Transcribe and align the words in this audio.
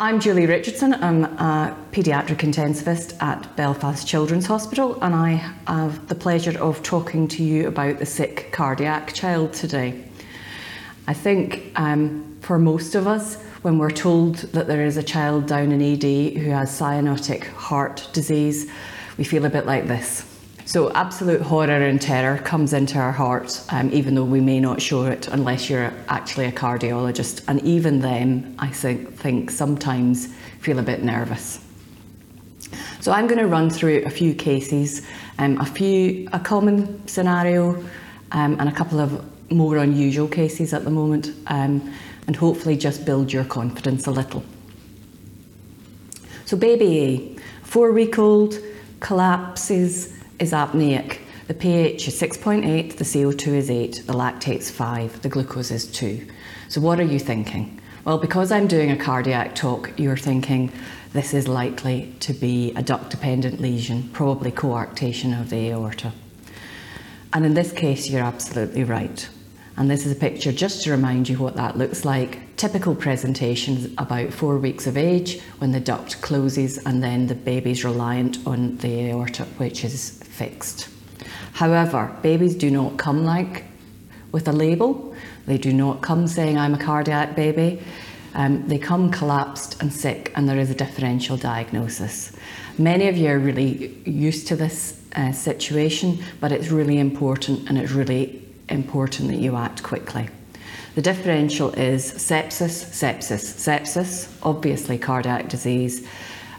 I'm 0.00 0.18
Julie 0.18 0.46
Richardson. 0.46 0.92
I'm 0.92 1.22
a 1.22 1.76
paediatric 1.92 2.38
intensivist 2.38 3.22
at 3.22 3.54
Belfast 3.54 4.04
Children's 4.04 4.44
Hospital, 4.44 5.00
and 5.00 5.14
I 5.14 5.34
have 5.68 6.08
the 6.08 6.16
pleasure 6.16 6.58
of 6.58 6.82
talking 6.82 7.28
to 7.28 7.44
you 7.44 7.68
about 7.68 8.00
the 8.00 8.06
sick 8.06 8.48
cardiac 8.50 9.12
child 9.12 9.52
today. 9.52 10.02
I 11.06 11.14
think 11.14 11.70
um, 11.76 12.36
for 12.40 12.58
most 12.58 12.96
of 12.96 13.06
us, 13.06 13.36
when 13.62 13.78
we're 13.78 13.92
told 13.92 14.38
that 14.52 14.66
there 14.66 14.84
is 14.84 14.96
a 14.96 15.02
child 15.02 15.46
down 15.46 15.70
in 15.70 15.80
ED 15.80 16.40
who 16.42 16.50
has 16.50 16.76
cyanotic 16.76 17.46
heart 17.46 18.08
disease, 18.12 18.68
we 19.16 19.22
feel 19.22 19.44
a 19.44 19.50
bit 19.50 19.64
like 19.64 19.86
this. 19.86 20.33
So, 20.66 20.90
absolute 20.92 21.42
horror 21.42 21.82
and 21.82 22.00
terror 22.00 22.38
comes 22.38 22.72
into 22.72 22.98
our 22.98 23.12
hearts, 23.12 23.70
um, 23.70 23.92
even 23.92 24.14
though 24.14 24.24
we 24.24 24.40
may 24.40 24.60
not 24.60 24.80
show 24.80 25.04
it 25.04 25.28
unless 25.28 25.68
you're 25.68 25.92
actually 26.08 26.46
a 26.46 26.52
cardiologist. 26.52 27.44
And 27.48 27.60
even 27.62 28.00
then, 28.00 28.54
I 28.58 28.68
think, 28.68 29.14
think 29.14 29.50
sometimes 29.50 30.34
feel 30.60 30.78
a 30.78 30.82
bit 30.82 31.02
nervous. 31.02 31.60
So, 33.00 33.12
I'm 33.12 33.26
going 33.26 33.40
to 33.40 33.46
run 33.46 33.68
through 33.68 34.04
a 34.06 34.10
few 34.10 34.34
cases, 34.34 35.06
um, 35.38 35.60
a 35.60 35.66
few, 35.66 36.30
a 36.32 36.40
common 36.40 37.06
scenario, 37.06 37.76
um, 38.32 38.58
and 38.58 38.66
a 38.66 38.72
couple 38.72 39.00
of 39.00 39.22
more 39.52 39.76
unusual 39.76 40.28
cases 40.28 40.72
at 40.72 40.84
the 40.84 40.90
moment, 40.90 41.30
um, 41.48 41.92
and 42.26 42.34
hopefully 42.34 42.78
just 42.78 43.04
build 43.04 43.30
your 43.30 43.44
confidence 43.44 44.06
a 44.06 44.10
little. 44.10 44.42
So, 46.46 46.56
baby 46.56 46.98
A, 47.00 47.66
four 47.66 47.92
week 47.92 48.18
old, 48.18 48.58
collapses 49.00 50.14
is 50.38 50.52
apneic. 50.52 51.18
The 51.46 51.54
pH 51.54 52.08
is 52.08 52.20
6.8, 52.20 52.96
the 52.96 53.04
CO2 53.04 53.46
is 53.48 53.70
8, 53.70 54.04
the 54.06 54.16
lactate's 54.16 54.70
5, 54.70 55.22
the 55.22 55.28
glucose 55.28 55.70
is 55.70 55.86
2. 55.86 56.26
So 56.68 56.80
what 56.80 56.98
are 56.98 57.04
you 57.04 57.18
thinking? 57.18 57.80
Well, 58.04 58.18
because 58.18 58.50
I'm 58.50 58.66
doing 58.66 58.90
a 58.90 58.96
cardiac 58.96 59.54
talk, 59.54 59.92
you're 59.98 60.16
thinking 60.16 60.72
this 61.12 61.32
is 61.32 61.46
likely 61.46 62.14
to 62.20 62.32
be 62.32 62.72
a 62.74 62.82
duct-dependent 62.82 63.60
lesion, 63.60 64.08
probably 64.12 64.50
coarctation 64.50 65.38
of 65.38 65.50
the 65.50 65.70
aorta. 65.70 66.12
And 67.32 67.44
in 67.44 67.54
this 67.54 67.72
case, 67.72 68.08
you're 68.08 68.22
absolutely 68.22 68.84
right. 68.84 69.28
And 69.76 69.90
this 69.90 70.06
is 70.06 70.12
a 70.12 70.16
picture 70.16 70.52
just 70.52 70.84
to 70.84 70.90
remind 70.90 71.28
you 71.28 71.38
what 71.38 71.56
that 71.56 71.76
looks 71.76 72.04
like. 72.04 72.56
Typical 72.56 72.94
presentations 72.94 73.92
about 73.98 74.32
four 74.32 74.56
weeks 74.58 74.86
of 74.86 74.96
age 74.96 75.40
when 75.58 75.72
the 75.72 75.80
duct 75.80 76.22
closes 76.22 76.78
and 76.86 77.02
then 77.02 77.26
the 77.26 77.34
baby's 77.34 77.84
reliant 77.84 78.38
on 78.46 78.76
the 78.78 79.10
aorta, 79.10 79.44
which 79.56 79.84
is 79.84 80.23
fixed. 80.34 80.88
However, 81.54 82.14
babies 82.22 82.54
do 82.54 82.70
not 82.70 82.96
come 82.96 83.24
like 83.24 83.64
with 84.32 84.48
a 84.48 84.52
label. 84.52 85.14
They 85.46 85.58
do 85.58 85.72
not 85.72 86.02
come 86.02 86.26
saying, 86.26 86.58
I'm 86.58 86.74
a 86.74 86.78
cardiac 86.78 87.36
baby. 87.36 87.80
Um, 88.34 88.66
they 88.66 88.78
come 88.78 89.12
collapsed 89.12 89.80
and 89.80 89.92
sick, 89.92 90.32
and 90.34 90.48
there 90.48 90.58
is 90.58 90.70
a 90.70 90.74
differential 90.74 91.36
diagnosis. 91.36 92.32
Many 92.78 93.06
of 93.06 93.16
you 93.16 93.28
are 93.28 93.38
really 93.38 93.96
used 94.04 94.48
to 94.48 94.56
this 94.56 95.00
uh, 95.14 95.30
situation, 95.30 96.18
but 96.40 96.50
it's 96.50 96.70
really 96.70 96.98
important 96.98 97.68
and 97.68 97.78
it's 97.78 97.92
really 97.92 98.42
important 98.68 99.28
that 99.28 99.38
you 99.38 99.54
act 99.54 99.84
quickly. 99.84 100.28
The 100.96 101.02
differential 101.02 101.70
is 101.74 102.12
sepsis, 102.12 102.84
sepsis, 102.90 103.44
sepsis, 103.54 104.28
obviously 104.42 104.98
cardiac 104.98 105.48
disease. 105.48 106.06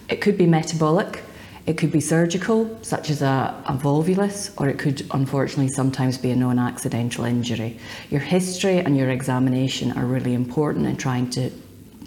It 0.09 0.21
could 0.21 0.37
be 0.37 0.45
metabolic, 0.45 1.23
it 1.65 1.77
could 1.79 1.91
be 1.91 1.99
surgical, 1.99 2.77
such 2.83 3.09
as 3.09 3.23
a, 3.23 3.63
a 3.65 3.73
volvulus, 3.73 4.53
or 4.61 4.69
it 4.69 4.77
could 4.77 5.05
unfortunately 5.11 5.69
sometimes 5.69 6.17
be 6.17 6.29
a 6.29 6.35
non 6.35 6.59
accidental 6.59 7.25
injury. 7.25 7.79
Your 8.11 8.21
history 8.21 8.77
and 8.77 8.95
your 8.95 9.09
examination 9.09 9.91
are 9.97 10.05
really 10.05 10.35
important 10.35 10.85
in 10.85 10.95
trying 10.95 11.29
to 11.31 11.49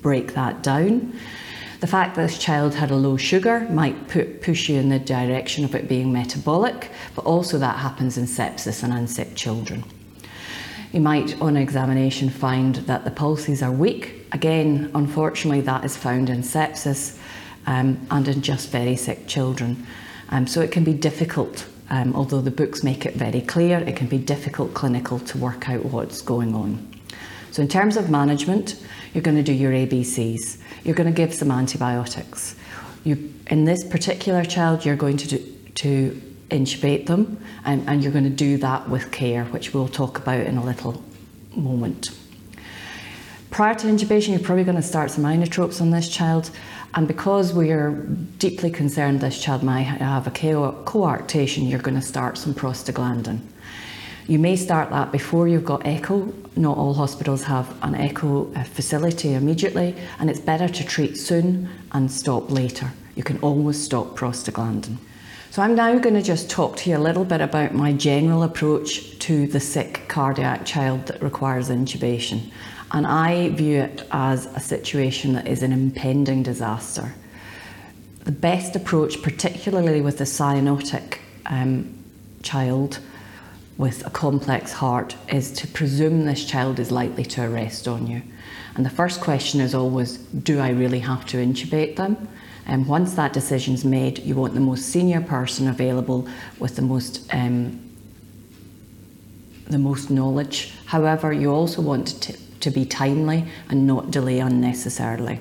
break 0.00 0.34
that 0.34 0.62
down. 0.62 1.12
The 1.80 1.88
fact 1.88 2.14
that 2.14 2.22
this 2.22 2.38
child 2.38 2.74
had 2.74 2.90
a 2.90 2.96
low 2.96 3.16
sugar 3.16 3.60
might 3.70 4.08
put, 4.08 4.42
push 4.42 4.68
you 4.68 4.78
in 4.78 4.88
the 4.90 4.98
direction 4.98 5.64
of 5.64 5.74
it 5.74 5.88
being 5.88 6.12
metabolic, 6.12 6.90
but 7.16 7.24
also 7.24 7.58
that 7.58 7.78
happens 7.78 8.16
in 8.16 8.26
sepsis 8.26 8.82
and 8.84 8.92
unsick 8.92 9.34
children. 9.34 9.84
You 10.92 11.00
might, 11.00 11.40
on 11.40 11.56
examination, 11.56 12.30
find 12.30 12.76
that 12.76 13.04
the 13.04 13.10
pulses 13.10 13.62
are 13.62 13.72
weak. 13.72 14.26
Again, 14.32 14.90
unfortunately, 14.94 15.60
that 15.62 15.84
is 15.84 15.96
found 15.96 16.30
in 16.30 16.42
sepsis 16.42 17.17
um, 17.66 18.06
and 18.10 18.28
in 18.28 18.42
just 18.42 18.70
very 18.70 18.96
sick 18.96 19.26
children. 19.26 19.86
Um, 20.30 20.46
so 20.46 20.60
it 20.60 20.70
can 20.70 20.84
be 20.84 20.92
difficult, 20.92 21.66
um, 21.90 22.14
although 22.14 22.40
the 22.40 22.50
books 22.50 22.82
make 22.82 23.06
it 23.06 23.14
very 23.14 23.40
clear, 23.40 23.78
it 23.78 23.96
can 23.96 24.06
be 24.06 24.18
difficult 24.18 24.74
clinical 24.74 25.18
to 25.20 25.38
work 25.38 25.68
out 25.68 25.84
what's 25.86 26.20
going 26.20 26.54
on. 26.54 26.86
So, 27.50 27.62
in 27.62 27.68
terms 27.68 27.96
of 27.96 28.10
management, 28.10 28.82
you're 29.14 29.22
going 29.22 29.36
to 29.36 29.42
do 29.42 29.52
your 29.52 29.72
ABCs. 29.72 30.58
You're 30.84 30.94
going 30.94 31.12
to 31.12 31.16
give 31.16 31.32
some 31.34 31.50
antibiotics. 31.50 32.56
You, 33.04 33.32
in 33.46 33.64
this 33.64 33.86
particular 33.86 34.44
child, 34.44 34.84
you're 34.84 34.96
going 34.96 35.16
to, 35.16 35.28
do, 35.28 35.38
to 35.76 36.22
intubate 36.50 37.06
them, 37.06 37.42
and, 37.64 37.88
and 37.88 38.02
you're 38.02 38.12
going 38.12 38.24
to 38.24 38.30
do 38.30 38.58
that 38.58 38.88
with 38.88 39.10
care, 39.10 39.44
which 39.46 39.72
we'll 39.72 39.88
talk 39.88 40.18
about 40.18 40.46
in 40.46 40.58
a 40.58 40.64
little 40.64 41.02
moment. 41.56 42.10
Prior 43.50 43.74
to 43.74 43.86
intubation, 43.86 44.28
you're 44.28 44.40
probably 44.40 44.64
going 44.64 44.76
to 44.76 44.82
start 44.82 45.10
some 45.10 45.24
inotropes 45.24 45.80
on 45.80 45.90
this 45.90 46.08
child, 46.08 46.50
and 46.94 47.06
because 47.06 47.52
we 47.52 47.70
are 47.70 47.92
deeply 48.38 48.70
concerned 48.70 49.20
this 49.20 49.40
child 49.40 49.62
might 49.62 49.82
have 49.82 50.26
a 50.26 50.30
coarctation, 50.30 51.68
you're 51.68 51.80
going 51.80 51.94
to 52.00 52.06
start 52.06 52.38
some 52.38 52.54
prostaglandin. 52.54 53.40
You 54.26 54.38
may 54.38 54.56
start 54.56 54.90
that 54.90 55.10
before 55.10 55.48
you've 55.48 55.64
got 55.64 55.86
echo. 55.86 56.32
Not 56.54 56.76
all 56.76 56.92
hospitals 56.92 57.44
have 57.44 57.74
an 57.82 57.94
echo 57.94 58.52
uh, 58.52 58.62
facility 58.64 59.34
immediately, 59.34 59.94
and 60.18 60.28
it's 60.28 60.40
better 60.40 60.68
to 60.68 60.84
treat 60.84 61.16
soon 61.16 61.68
and 61.92 62.10
stop 62.10 62.50
later. 62.50 62.92
You 63.16 63.22
can 63.22 63.38
always 63.40 63.82
stop 63.82 64.18
prostaglandin. 64.18 64.98
So 65.58 65.64
I'm 65.64 65.74
now 65.74 65.98
going 65.98 66.14
to 66.14 66.22
just 66.22 66.48
talk 66.48 66.76
to 66.76 66.90
you 66.90 66.96
a 66.96 67.00
little 67.00 67.24
bit 67.24 67.40
about 67.40 67.74
my 67.74 67.92
general 67.92 68.44
approach 68.44 69.18
to 69.18 69.48
the 69.48 69.58
sick 69.58 70.02
cardiac 70.06 70.64
child 70.64 71.06
that 71.06 71.20
requires 71.20 71.68
intubation. 71.68 72.52
And 72.92 73.04
I 73.04 73.48
view 73.48 73.80
it 73.80 74.06
as 74.12 74.46
a 74.54 74.60
situation 74.60 75.32
that 75.32 75.48
is 75.48 75.64
an 75.64 75.72
impending 75.72 76.44
disaster. 76.44 77.12
The 78.22 78.30
best 78.30 78.76
approach, 78.76 79.20
particularly 79.20 80.00
with 80.00 80.20
a 80.20 80.24
cyanotic 80.26 81.18
um, 81.46 81.92
child, 82.44 83.00
with 83.78 84.06
a 84.06 84.10
complex 84.10 84.72
heart 84.72 85.16
is 85.26 85.50
to 85.54 85.66
presume 85.66 86.24
this 86.24 86.44
child 86.44 86.78
is 86.78 86.92
likely 86.92 87.24
to 87.24 87.42
arrest 87.42 87.88
on 87.88 88.06
you. 88.06 88.22
And 88.76 88.86
the 88.86 88.90
first 88.90 89.20
question 89.20 89.60
is 89.60 89.74
always, 89.74 90.18
do 90.18 90.60
I 90.60 90.68
really 90.68 91.00
have 91.00 91.26
to 91.26 91.38
intubate 91.38 91.96
them? 91.96 92.28
And 92.68 92.86
once 92.86 93.14
that 93.14 93.32
decision's 93.32 93.84
made, 93.84 94.18
you 94.20 94.34
want 94.34 94.54
the 94.54 94.60
most 94.60 94.86
senior 94.86 95.22
person 95.22 95.68
available 95.68 96.28
with 96.58 96.76
the 96.76 96.82
most 96.82 97.26
um, 97.34 97.84
the 99.66 99.78
most 99.78 100.10
knowledge. 100.10 100.72
However, 100.86 101.32
you 101.32 101.50
also 101.50 101.82
want 101.82 102.22
to, 102.22 102.32
to 102.60 102.70
be 102.70 102.84
timely 102.84 103.44
and 103.68 103.86
not 103.86 104.10
delay 104.10 104.38
unnecessarily. 104.38 105.40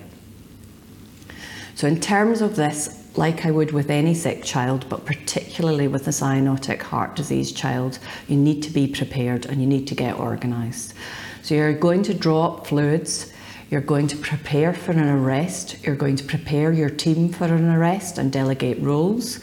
So, 1.75 1.88
in 1.88 1.99
terms 2.01 2.41
of 2.41 2.55
this, 2.55 3.07
like 3.17 3.45
I 3.45 3.51
would 3.51 3.71
with 3.71 3.89
any 3.89 4.13
sick 4.13 4.44
child, 4.44 4.85
but 4.89 5.05
particularly 5.05 5.88
with 5.88 6.07
a 6.07 6.11
cyanotic 6.11 6.81
heart 6.81 7.15
disease 7.15 7.51
child, 7.51 7.99
you 8.27 8.38
need 8.38 8.61
to 8.63 8.71
be 8.71 8.88
prepared 8.88 9.45
and 9.45 9.61
you 9.61 9.67
need 9.67 9.88
to 9.88 9.95
get 9.95 10.15
organised. 10.15 10.94
So 11.41 11.55
you're 11.55 11.73
going 11.73 12.03
to 12.03 12.13
draw 12.13 12.47
up 12.47 12.67
fluids, 12.67 13.31
you're 13.69 13.81
going 13.81 14.07
to 14.07 14.17
prepare 14.17 14.73
for 14.73 14.91
an 14.91 15.09
arrest, 15.09 15.78
you're 15.83 15.95
going 15.95 16.16
to 16.16 16.23
prepare 16.23 16.72
your 16.72 16.89
team 16.89 17.29
for 17.29 17.45
an 17.45 17.69
arrest 17.69 18.17
and 18.17 18.31
delegate 18.31 18.79
roles. 18.79 19.39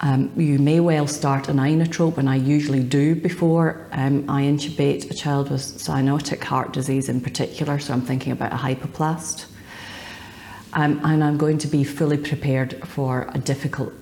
Um, 0.00 0.32
you 0.36 0.58
may 0.58 0.80
well 0.80 1.06
start 1.06 1.48
an 1.48 1.56
inotrope, 1.56 2.16
and 2.16 2.28
I 2.28 2.36
usually 2.36 2.82
do 2.82 3.14
before 3.14 3.86
um, 3.92 4.28
I 4.30 4.42
intubate 4.42 5.10
a 5.10 5.14
child 5.14 5.50
with 5.50 5.60
cyanotic 5.60 6.42
heart 6.42 6.72
disease 6.72 7.08
in 7.08 7.20
particular, 7.20 7.78
so 7.78 7.92
I'm 7.92 8.00
thinking 8.00 8.32
about 8.32 8.52
a 8.52 8.56
hypoplast. 8.56 9.46
Um, 10.72 11.00
and 11.04 11.22
I'm 11.22 11.36
going 11.36 11.58
to 11.58 11.66
be 11.66 11.84
fully 11.84 12.16
prepared 12.16 12.86
for 12.88 13.28
a 13.34 13.38
difficult 13.38 13.92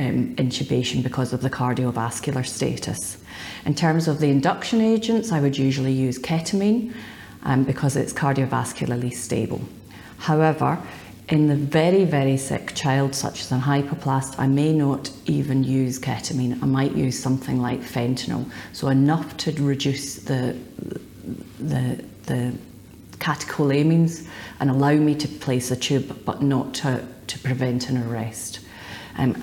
um, 0.00 0.34
intubation 0.36 1.02
because 1.02 1.32
of 1.32 1.40
the 1.40 1.50
cardiovascular 1.50 2.44
status. 2.44 3.18
In 3.64 3.74
terms 3.74 4.08
of 4.08 4.18
the 4.18 4.28
induction 4.28 4.80
agents, 4.80 5.32
I 5.32 5.40
would 5.40 5.56
usually 5.56 5.92
use 5.92 6.18
ketamine 6.18 6.92
um, 7.42 7.64
because 7.64 7.96
it's 7.96 8.12
cardiovascularly 8.12 9.12
stable. 9.14 9.60
However, 10.18 10.78
in 11.28 11.46
the 11.46 11.56
very, 11.56 12.04
very 12.04 12.36
sick 12.36 12.74
child, 12.74 13.14
such 13.14 13.42
as 13.42 13.52
an 13.52 13.60
hypoplast, 13.60 14.38
I 14.38 14.46
may 14.46 14.72
not 14.72 15.10
even 15.26 15.62
use 15.62 15.98
ketamine. 15.98 16.62
I 16.62 16.66
might 16.66 16.92
use 16.92 17.18
something 17.18 17.60
like 17.60 17.80
fentanyl, 17.80 18.50
so 18.72 18.88
enough 18.88 19.36
to 19.38 19.52
reduce 19.62 20.16
the, 20.16 20.56
the, 21.58 22.02
the 22.24 22.54
catecholamines 23.18 24.26
and 24.60 24.70
allow 24.70 24.94
me 24.94 25.14
to 25.16 25.28
place 25.28 25.70
a 25.70 25.76
tube 25.76 26.24
but 26.24 26.42
not 26.42 26.72
to, 26.74 27.06
to 27.26 27.38
prevent 27.40 27.90
an 27.90 28.02
arrest. 28.08 28.60
Um, 29.18 29.42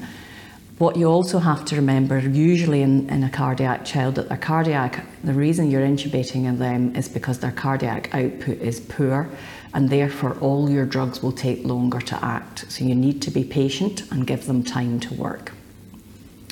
What 0.77 0.97
you 0.97 1.07
also 1.07 1.39
have 1.39 1.63
to 1.65 1.77
remember, 1.77 2.19
usually 2.19 2.81
in, 2.81 3.09
in 3.09 3.23
a 3.23 3.29
cardiac 3.29 3.85
child, 3.85 4.15
that 4.15 4.27
their 4.27 4.37
cardiac, 4.37 5.05
the 5.23 5.33
reason 5.33 5.71
you're 5.71 5.85
intubating 5.85 6.43
in 6.43 6.59
them 6.59 6.93
is 6.97 7.07
because 7.07 7.39
their 7.39 7.53
cardiac 7.53 8.13
output 8.13 8.59
is 8.59 8.81
poor 8.81 9.29
and 9.73 9.89
therefore 9.89 10.37
all 10.39 10.69
your 10.69 10.85
drugs 10.85 11.23
will 11.23 11.31
take 11.31 11.63
longer 11.63 12.01
to 12.01 12.23
act. 12.23 12.65
So 12.69 12.83
you 12.83 12.93
need 12.93 13.21
to 13.21 13.31
be 13.31 13.45
patient 13.45 14.09
and 14.11 14.27
give 14.27 14.47
them 14.47 14.63
time 14.63 14.99
to 15.01 15.13
work 15.13 15.53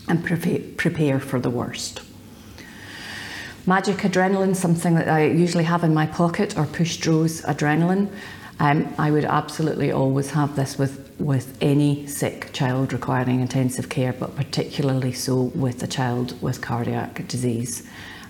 and 0.07 0.23
prepare 0.23 1.19
for 1.19 1.39
the 1.39 1.49
worst. 1.49 2.01
Magic 3.65 3.97
adrenaline, 3.97 4.55
something 4.55 4.95
that 4.95 5.07
I 5.07 5.25
usually 5.25 5.63
have 5.63 5.83
in 5.85 5.93
my 5.93 6.05
pocket, 6.05 6.57
or 6.57 6.65
push 6.65 6.97
dose 6.97 7.41
adrenaline. 7.41 8.09
Um, 8.59 8.93
I 8.97 9.09
would 9.09 9.23
absolutely 9.23 9.91
always 9.91 10.31
have 10.31 10.57
this 10.57 10.77
with, 10.77 11.02
with 11.19 11.57
any 11.61 12.07
sick 12.07 12.51
child 12.53 12.93
requiring 12.93 13.39
intensive 13.39 13.89
care, 13.89 14.13
but 14.13 14.35
particularly 14.35 15.13
so 15.13 15.43
with 15.55 15.81
a 15.83 15.87
child 15.87 16.41
with 16.41 16.61
cardiac 16.61 17.27
disease. 17.27 17.87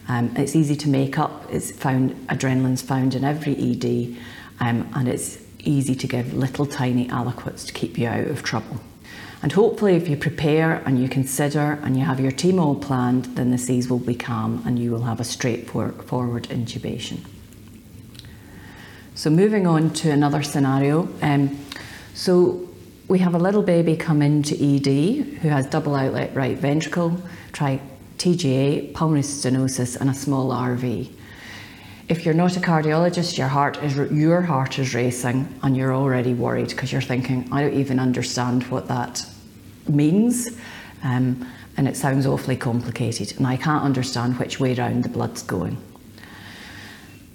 Um, 0.07 0.33
it's 0.35 0.55
easy 0.55 0.75
to 0.75 0.89
make 0.89 1.17
up. 1.17 1.51
It's 1.51 1.71
found 1.71 2.11
adrenaline's 2.27 2.81
found 2.81 3.15
in 3.15 3.23
every 3.23 3.53
ED, 3.53 4.17
um, 4.59 4.89
and 4.93 5.07
it's 5.07 5.37
easy 5.59 5.95
to 5.95 6.07
give 6.07 6.33
little 6.33 6.65
tiny 6.65 7.07
aliquots 7.07 7.65
to 7.67 7.73
keep 7.73 7.97
you 7.97 8.07
out 8.07 8.27
of 8.27 8.43
trouble. 8.43 8.79
And 9.41 9.51
hopefully, 9.51 9.95
if 9.95 10.07
you 10.07 10.15
prepare 10.15 10.81
and 10.85 11.01
you 11.01 11.09
consider 11.09 11.79
and 11.83 11.97
you 11.97 12.05
have 12.05 12.19
your 12.19 12.31
team 12.31 12.59
all 12.59 12.75
planned, 12.75 13.25
then 13.35 13.51
the 13.51 13.57
seas 13.57 13.89
will 13.89 13.99
be 13.99 14.15
calm 14.15 14.63
and 14.65 14.79
you 14.79 14.91
will 14.91 15.03
have 15.03 15.19
a 15.19 15.25
straightforward 15.25 16.43
intubation. 16.43 17.19
So, 19.15 19.29
moving 19.29 19.67
on 19.67 19.91
to 19.95 20.11
another 20.11 20.43
scenario. 20.43 21.09
Um, 21.21 21.59
so, 22.13 22.69
we 23.07 23.19
have 23.19 23.35
a 23.35 23.39
little 23.39 23.63
baby 23.63 23.95
come 23.95 24.21
into 24.21 24.55
ED 24.55 25.39
who 25.41 25.49
has 25.49 25.67
double 25.67 25.95
outlet 25.95 26.33
right 26.35 26.57
ventricle, 26.57 27.17
try 27.51 27.81
TGA, 28.17 28.93
pulmonary 28.93 29.23
stenosis, 29.23 29.99
and 29.99 30.09
a 30.09 30.13
small 30.13 30.51
RV. 30.51 31.09
If 32.09 32.25
you're 32.25 32.33
not 32.33 32.57
a 32.57 32.59
cardiologist, 32.59 33.37
your 33.37 33.47
heart 33.47 33.81
is 33.83 33.95
your 33.95 34.41
heart 34.41 34.79
is 34.79 34.93
racing, 34.93 35.47
and 35.63 35.75
you're 35.75 35.93
already 35.93 36.33
worried 36.33 36.69
because 36.69 36.91
you're 36.91 37.01
thinking, 37.01 37.47
I 37.51 37.61
don't 37.61 37.73
even 37.73 37.99
understand 37.99 38.63
what 38.63 38.87
that 38.87 39.25
means. 39.87 40.49
Um, 41.03 41.45
and 41.75 41.87
it 41.87 41.97
sounds 41.97 42.25
awfully 42.25 42.55
complicated, 42.55 43.35
and 43.37 43.47
I 43.47 43.57
can't 43.57 43.83
understand 43.83 44.37
which 44.37 44.59
way 44.59 44.75
round 44.75 45.03
the 45.03 45.09
blood's 45.09 45.41
going. 45.41 45.77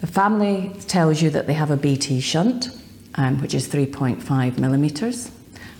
The 0.00 0.06
family 0.06 0.72
tells 0.86 1.20
you 1.20 1.30
that 1.30 1.46
they 1.46 1.54
have 1.54 1.70
a 1.70 1.76
BT 1.76 2.20
shunt, 2.20 2.68
um, 3.16 3.40
which 3.42 3.52
is 3.52 3.68
3.5 3.68 4.58
millimetres, 4.58 5.30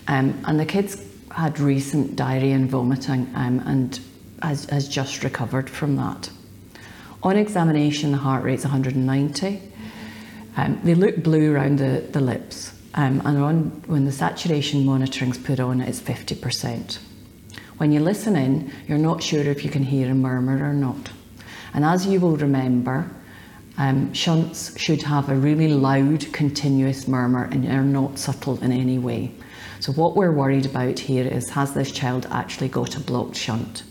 um, 0.09 0.41
and 0.47 0.59
the 0.59 0.67
kids 0.67 1.01
had 1.31 1.61
recent 1.61 2.17
diarrhea 2.17 2.55
and 2.55 2.69
vomiting 2.69 3.31
um, 3.35 3.61
and 3.61 4.01
has, 4.43 4.65
has 4.71 4.89
just 4.89 5.23
recovered 5.23 5.69
from 5.69 5.97
that. 5.97 6.31
On 7.23 7.37
examination, 7.37 8.13
the 8.13 8.19
heart 8.19 8.43
rate's 8.43 8.65
190. 8.65 9.63
Um, 10.57 10.81
they 10.83 10.95
look 10.95 11.23
blue 11.23 11.53
around 11.53 11.79
the, 11.79 12.05
the 12.11 12.21
lips. 12.21 12.73
Um, 12.95 13.21
and 13.25 13.39
on, 13.39 13.65
when 13.87 14.05
the 14.05 14.13
saturation 14.13 14.85
monitoring's 14.85 15.39
put 15.39 15.61
on, 15.61 15.81
it's 15.81 16.01
50%. 16.01 16.99
When 17.77 17.93
you 17.93 18.01
listen 18.01 18.35
in, 18.35 18.73
you're 18.89 18.99
not 18.99 19.23
sure 19.23 19.43
if 19.43 19.65
you 19.65 19.71
can 19.71 19.85
hear 19.85 20.11
a 20.11 20.15
murmur 20.15 20.69
or 20.69 20.73
not. 20.73 21.11
And 21.75 21.85
as 21.85 22.07
you 22.07 22.19
will 22.19 22.37
remember, 22.37 23.09
um, 23.77 24.13
shunts 24.15 24.77
should 24.79 25.03
have 25.03 25.29
a 25.29 25.37
really 25.37 25.69
loud, 25.69 26.33
continuous 26.33 27.07
murmur 27.07 27.45
and 27.45 27.67
are 27.67 27.85
not 27.85 28.19
subtle 28.19 28.61
in 28.65 28.73
any 28.73 28.99
way. 28.99 29.33
So, 29.81 29.93
what 29.93 30.17
we're 30.17 30.33
worried 30.33 30.67
about 30.67 30.99
here 30.99 31.27
is 31.27 31.51
has 31.51 31.75
this 31.75 31.93
child 31.93 32.27
actually 32.31 32.69
got 32.69 32.97
a 32.97 33.01
blocked 33.01 33.37
shunt? 33.37 33.85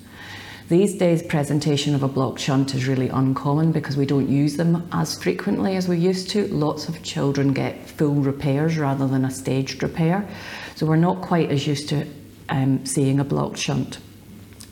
These 0.69 0.95
days, 0.95 1.23
presentation 1.23 1.95
of 1.95 2.03
a 2.03 2.09
blocked 2.09 2.41
shunt 2.41 2.75
is 2.75 2.89
really 2.89 3.07
uncommon 3.07 3.71
because 3.71 3.95
we 3.95 4.05
don't 4.05 4.27
use 4.27 4.57
them 4.57 4.85
as 4.91 5.21
frequently 5.21 5.77
as 5.77 5.87
we 5.87 5.97
used 5.97 6.29
to. 6.31 6.45
Lots 6.49 6.89
of 6.89 7.01
children 7.03 7.53
get 7.53 7.89
full 7.89 8.15
repairs 8.15 8.77
rather 8.77 9.07
than 9.07 9.23
a 9.23 9.31
staged 9.31 9.81
repair. 9.81 10.27
So 10.75 10.85
we're 10.85 10.97
not 10.97 11.21
quite 11.21 11.51
as 11.51 11.65
used 11.65 11.87
to 11.89 12.05
um, 12.49 12.85
seeing 12.85 13.21
a 13.21 13.23
blocked 13.23 13.57
shunt. 13.57 13.99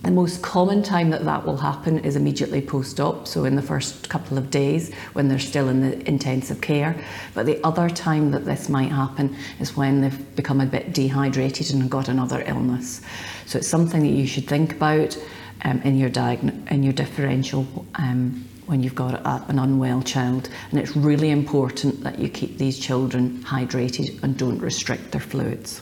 The 0.05 0.11
most 0.11 0.43
common 0.43 0.83
time 0.83 1.09
that 1.09 1.25
that 1.25 1.47
will 1.47 1.57
happen 1.57 1.97
is 1.97 2.15
immediately 2.15 2.61
post-op, 2.61 3.27
so 3.27 3.43
in 3.43 3.55
the 3.55 3.61
first 3.63 4.07
couple 4.07 4.37
of 4.37 4.51
days 4.51 4.93
when 5.13 5.29
they're 5.29 5.39
still 5.39 5.67
in 5.67 5.81
the 5.81 6.07
intensive 6.07 6.61
care. 6.61 6.95
But 7.33 7.47
the 7.47 7.59
other 7.63 7.89
time 7.89 8.29
that 8.29 8.45
this 8.45 8.69
might 8.69 8.91
happen 8.91 9.35
is 9.59 9.75
when 9.75 10.01
they've 10.01 10.35
become 10.35 10.61
a 10.61 10.67
bit 10.67 10.93
dehydrated 10.93 11.71
and 11.71 11.89
got 11.89 12.07
another 12.07 12.43
illness. 12.45 13.01
So 13.47 13.57
it's 13.57 13.67
something 13.67 14.03
that 14.03 14.13
you 14.13 14.27
should 14.27 14.47
think 14.47 14.73
about 14.73 15.17
um, 15.63 15.81
in 15.81 15.97
your 15.97 16.11
diagn- 16.11 16.67
in 16.69 16.83
your 16.83 16.93
differential 16.93 17.65
um, 17.95 18.45
when 18.67 18.83
you've 18.83 18.93
got 18.93 19.15
a, 19.15 19.45
an 19.47 19.57
unwell 19.57 20.03
child. 20.03 20.49
And 20.69 20.79
it's 20.79 20.95
really 20.95 21.31
important 21.31 22.03
that 22.03 22.19
you 22.19 22.29
keep 22.29 22.59
these 22.59 22.77
children 22.77 23.39
hydrated 23.39 24.21
and 24.21 24.37
don't 24.37 24.59
restrict 24.59 25.13
their 25.13 25.21
fluids. 25.21 25.81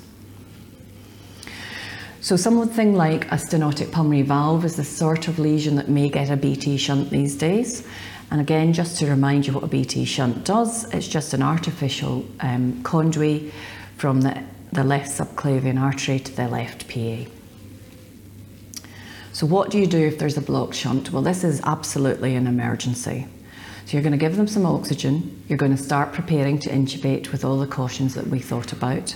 So 2.23 2.37
something 2.37 2.95
like 2.95 3.25
a 3.33 3.35
stenotic 3.35 3.91
pulmonary 3.91 4.21
valve 4.21 4.63
is 4.63 4.77
the 4.77 4.85
sort 4.85 5.27
of 5.27 5.39
lesion 5.39 5.75
that 5.75 5.89
may 5.89 6.07
get 6.07 6.29
a 6.29 6.37
BT 6.37 6.77
shunt 6.77 7.09
these 7.09 7.35
days. 7.35 7.85
And 8.31 8.39
again, 8.39 8.71
just 8.71 8.97
to 8.99 9.07
remind 9.07 9.45
you 9.45 9.51
what 9.51 9.65
a 9.65 9.67
BT 9.67 10.05
shunt 10.05 10.45
does, 10.45 10.85
it's 10.93 11.05
just 11.05 11.33
an 11.33 11.43
artificial 11.43 12.25
um, 12.39 12.81
conduit 12.83 13.51
from 13.97 14.21
the, 14.21 14.41
the 14.71 14.85
left 14.85 15.11
subclavian 15.11 15.77
artery 15.77 16.17
to 16.17 16.33
the 16.33 16.47
left 16.47 16.87
PA. 16.87 17.29
So 19.33 19.45
what 19.45 19.69
do 19.69 19.77
you 19.77 19.85
do 19.85 20.07
if 20.07 20.17
there's 20.17 20.37
a 20.37 20.41
blocked 20.41 20.75
shunt? 20.75 21.11
Well, 21.11 21.23
this 21.23 21.43
is 21.43 21.59
absolutely 21.65 22.37
an 22.37 22.47
emergency. 22.47 23.27
So 23.85 23.97
you're 23.97 24.01
going 24.01 24.13
to 24.13 24.17
give 24.17 24.37
them 24.37 24.47
some 24.47 24.65
oxygen. 24.65 25.43
You're 25.49 25.57
going 25.57 25.75
to 25.75 25.83
start 25.83 26.13
preparing 26.13 26.57
to 26.59 26.69
intubate 26.69 27.33
with 27.33 27.43
all 27.43 27.59
the 27.59 27.67
cautions 27.67 28.13
that 28.13 28.27
we 28.27 28.39
thought 28.39 28.71
about. 28.71 29.13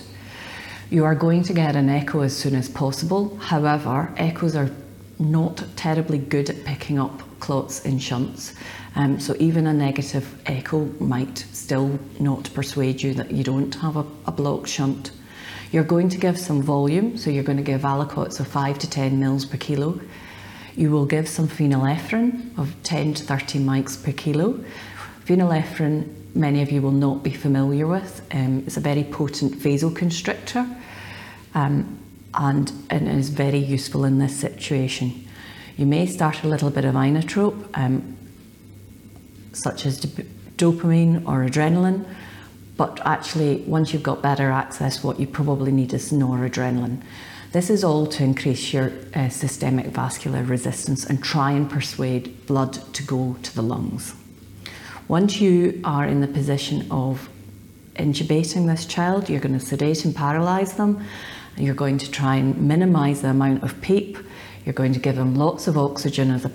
You 0.90 1.04
are 1.04 1.14
going 1.14 1.42
to 1.42 1.52
get 1.52 1.76
an 1.76 1.90
echo 1.90 2.22
as 2.22 2.34
soon 2.34 2.54
as 2.54 2.66
possible. 2.66 3.36
However, 3.36 4.10
echoes 4.16 4.56
are 4.56 4.70
not 5.18 5.62
terribly 5.76 6.16
good 6.16 6.48
at 6.48 6.64
picking 6.64 6.98
up 6.98 7.20
clots 7.40 7.84
in 7.84 7.98
shunts. 7.98 8.54
Um, 8.94 9.20
so 9.20 9.36
even 9.38 9.66
a 9.66 9.74
negative 9.74 10.40
echo 10.46 10.86
might 10.98 11.38
still 11.52 11.98
not 12.18 12.48
persuade 12.54 13.02
you 13.02 13.12
that 13.14 13.30
you 13.30 13.44
don't 13.44 13.74
have 13.74 13.96
a, 13.96 14.06
a 14.26 14.32
blocked 14.32 14.70
shunt. 14.70 15.10
You're 15.72 15.84
going 15.84 16.08
to 16.08 16.16
give 16.16 16.38
some 16.38 16.62
volume, 16.62 17.18
so 17.18 17.28
you're 17.28 17.44
going 17.44 17.58
to 17.58 17.62
give 17.62 17.82
aliquots 17.82 18.40
of 18.40 18.48
5 18.48 18.78
to 18.78 18.88
10 18.88 19.20
mils 19.20 19.44
per 19.44 19.58
kilo. 19.58 20.00
You 20.74 20.90
will 20.90 21.04
give 21.04 21.28
some 21.28 21.48
phenylephrine 21.48 22.56
of 22.58 22.74
10 22.84 23.12
to 23.14 23.24
30 23.24 23.58
mics 23.58 24.02
per 24.02 24.12
kilo. 24.12 24.58
Phenylephrine, 25.26 26.34
many 26.34 26.62
of 26.62 26.72
you 26.72 26.80
will 26.80 26.92
not 26.92 27.22
be 27.22 27.32
familiar 27.32 27.86
with. 27.86 28.26
Um, 28.32 28.62
it's 28.66 28.78
a 28.78 28.80
very 28.80 29.04
potent 29.04 29.52
vasoconstrictor 29.52 30.77
um, 31.58 31.98
and, 32.34 32.72
and 32.90 33.08
is 33.08 33.30
very 33.30 33.58
useful 33.58 34.04
in 34.04 34.18
this 34.18 34.38
situation. 34.38 35.26
You 35.76 35.86
may 35.86 36.06
start 36.06 36.44
a 36.44 36.48
little 36.48 36.70
bit 36.70 36.84
of 36.84 36.94
inotrope, 36.94 37.68
um, 37.74 38.16
such 39.52 39.86
as 39.86 40.00
dopamine 40.56 41.26
or 41.26 41.44
adrenaline, 41.44 42.04
but 42.76 43.00
actually, 43.04 43.56
once 43.66 43.92
you've 43.92 44.04
got 44.04 44.22
better 44.22 44.52
access, 44.52 45.02
what 45.02 45.18
you 45.18 45.26
probably 45.26 45.72
need 45.72 45.92
is 45.92 46.12
noradrenaline. 46.12 47.02
This 47.50 47.70
is 47.70 47.82
all 47.82 48.06
to 48.06 48.22
increase 48.22 48.72
your 48.72 48.92
uh, 49.14 49.28
systemic 49.30 49.86
vascular 49.86 50.44
resistance 50.44 51.04
and 51.04 51.24
try 51.24 51.50
and 51.52 51.68
persuade 51.68 52.46
blood 52.46 52.74
to 52.94 53.02
go 53.02 53.36
to 53.42 53.54
the 53.54 53.62
lungs. 53.62 54.14
Once 55.08 55.40
you 55.40 55.80
are 55.82 56.06
in 56.06 56.20
the 56.20 56.28
position 56.28 56.86
of 56.90 57.28
intubating 57.96 58.68
this 58.68 58.86
child, 58.86 59.28
you're 59.28 59.40
going 59.40 59.58
to 59.58 59.64
sedate 59.64 60.04
and 60.04 60.14
paralyze 60.14 60.74
them. 60.74 61.04
You're 61.58 61.74
going 61.74 61.98
to 61.98 62.10
try 62.10 62.36
and 62.36 62.56
minimize 62.68 63.22
the 63.22 63.30
amount 63.30 63.64
of 63.64 63.80
PEEP. 63.80 64.16
You're 64.64 64.74
going 64.74 64.92
to 64.92 65.00
give 65.00 65.16
them 65.16 65.34
lots 65.34 65.66
of 65.66 65.76
oxygen 65.76 66.30
as 66.30 66.44
a 66.44 66.50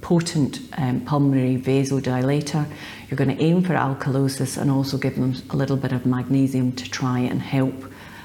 potent 0.00 0.60
um, 0.76 1.02
pulmonary 1.02 1.56
vasodilator. 1.56 2.66
You're 3.08 3.16
going 3.16 3.36
to 3.36 3.42
aim 3.42 3.62
for 3.62 3.74
alkalosis 3.74 4.60
and 4.60 4.70
also 4.70 4.98
give 4.98 5.14
them 5.14 5.36
a 5.50 5.56
little 5.56 5.76
bit 5.76 5.92
of 5.92 6.04
magnesium 6.04 6.72
to 6.72 6.90
try 6.90 7.20
and 7.20 7.40
help 7.40 7.74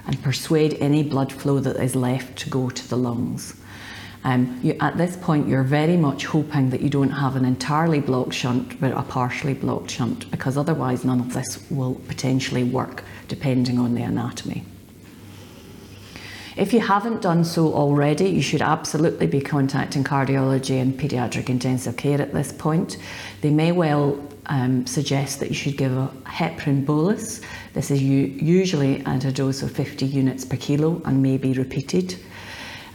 and 0.07 0.21
persuade 0.23 0.77
any 0.79 1.03
blood 1.03 1.31
flow 1.31 1.59
that 1.59 1.75
is 1.75 1.95
left 1.95 2.39
to 2.39 2.49
go 2.49 2.69
to 2.69 2.87
the 2.87 2.97
lungs. 2.97 3.55
Um, 4.23 4.59
you, 4.63 4.75
at 4.79 4.97
this 4.97 5.17
point, 5.17 5.47
you're 5.47 5.61
very 5.61 5.97
much 5.97 6.25
hoping 6.25 6.71
that 6.71 6.81
you 6.81 6.89
don't 6.89 7.11
have 7.11 7.35
an 7.35 7.45
entirely 7.45 7.99
blocked 7.99 8.33
shunt, 8.33 8.79
but 8.81 8.91
a 8.91 9.03
partially 9.03 9.53
blocked 9.53 9.91
shunt, 9.91 10.31
because 10.31 10.57
otherwise 10.57 11.05
none 11.05 11.19
of 11.19 11.33
this 11.33 11.63
will 11.69 11.95
potentially 12.07 12.63
work, 12.63 13.03
depending 13.27 13.77
on 13.77 13.93
the 13.93 14.01
anatomy. 14.01 14.63
If 16.57 16.71
you 16.71 16.79
haven't 16.79 17.21
done 17.21 17.43
so 17.43 17.73
already, 17.73 18.29
you 18.29 18.41
should 18.41 18.61
absolutely 18.61 19.27
be 19.27 19.41
contacting 19.41 20.05
cardiology 20.05 20.81
and 20.81 20.97
paediatric 20.97 21.49
intensive 21.49 21.97
care 21.97 22.21
at 22.21 22.33
this 22.33 22.53
point. 22.53 22.97
They 23.41 23.49
may 23.49 23.73
well 23.73 24.17
um, 24.45 24.85
suggest 24.85 25.41
that 25.41 25.49
you 25.49 25.55
should 25.55 25.75
give 25.75 25.91
a 25.91 26.09
heparin 26.23 26.85
bolus. 26.85 27.41
This 27.73 27.91
is 27.91 28.01
usually 28.01 29.05
at 29.05 29.25
a 29.25 29.33
dose 29.33 29.63
of 29.63 29.71
50 29.71 30.05
units 30.05 30.45
per 30.45 30.55
kilo 30.55 31.01
and 31.03 31.21
may 31.21 31.37
be 31.37 31.51
repeated. 31.51 32.15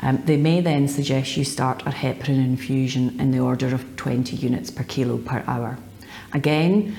Um, 0.01 0.23
they 0.25 0.39
may 0.39 0.63
then 0.63 0.89
suggest 0.89 1.37
you 1.37 1.45
start 1.45 1.83
a 1.83 1.91
heparin 1.91 2.43
infusion 2.43 3.21
in 3.21 3.31
the 3.31 3.41
order 3.41 3.75
of 3.75 3.85
20 3.97 4.37
units 4.37 4.71
per 4.71 4.85
kilo 4.85 5.19
per 5.19 5.45
hour. 5.47 5.77
Again, 6.33 6.97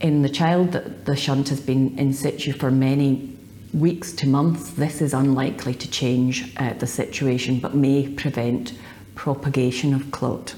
in 0.00 0.22
the 0.22 0.28
child 0.28 0.72
that 0.72 1.06
the 1.06 1.16
shunt 1.16 1.48
has 1.48 1.60
been 1.60 1.98
in 1.98 2.12
situ 2.12 2.52
for 2.52 2.70
many 2.70 3.33
weeks 3.74 4.12
to 4.12 4.28
months, 4.28 4.70
this 4.70 5.02
is 5.02 5.12
unlikely 5.12 5.74
to 5.74 5.90
change 5.90 6.54
uh, 6.56 6.72
the 6.74 6.86
situation 6.86 7.58
but 7.58 7.74
may 7.74 8.08
prevent 8.08 8.74
propagation 9.16 9.92
of 9.92 10.10
clot. 10.12 10.54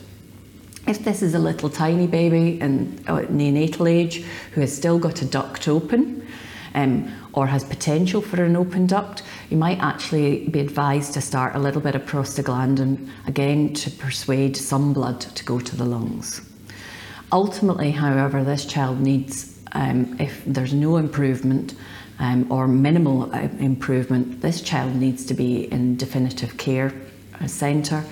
If 0.87 1.01
this 1.01 1.23
is 1.23 1.35
a 1.35 1.39
little 1.39 1.71
tiny 1.71 2.07
baby 2.07 2.61
in 2.61 3.03
uh, 3.09 3.21
neonatal 3.23 3.91
age 3.91 4.23
who 4.53 4.61
has 4.61 4.77
still 4.77 4.99
got 4.99 5.23
a 5.23 5.25
duct 5.25 5.67
open 5.67 6.27
um, 6.75 7.13
or 7.33 7.47
has 7.47 7.65
potential 7.65 8.21
for 8.21 8.45
an 8.45 8.55
open 8.55 8.87
duct, 8.87 9.23
you 9.51 9.57
might 9.57 9.79
actually 9.81 10.49
be 10.49 10.61
advised 10.61 11.15
to 11.15 11.21
start 11.21 11.57
a 11.57 11.59
little 11.59 11.81
bit 11.81 11.95
of 11.95 12.03
prostaglandin 12.03 13.09
again 13.27 13.73
to 13.75 13.91
persuade 13.91 14.57
some 14.57 14.93
blood 14.93 15.21
to 15.21 15.45
go 15.45 15.59
to 15.59 15.75
the 15.75 15.85
lungs. 15.85 16.43
Ultimately, 17.33 17.91
however, 17.91 18.45
this 18.45 18.65
child 18.65 19.01
needs, 19.01 19.59
um, 19.73 20.17
if 20.21 20.45
there's 20.45 20.75
no 20.75 20.99
improvement 20.99 21.75
um, 22.19 22.51
or 22.51 22.67
minimal 22.67 23.35
uh, 23.35 23.49
improvement, 23.59 24.41
this 24.41 24.61
child 24.61 24.95
needs 24.95 25.27
to 25.27 25.35
be 25.35 25.71
in 25.71 25.97
definitive 25.97 26.57
care 26.57 26.93
uh, 27.41 27.47
centre 27.47 28.05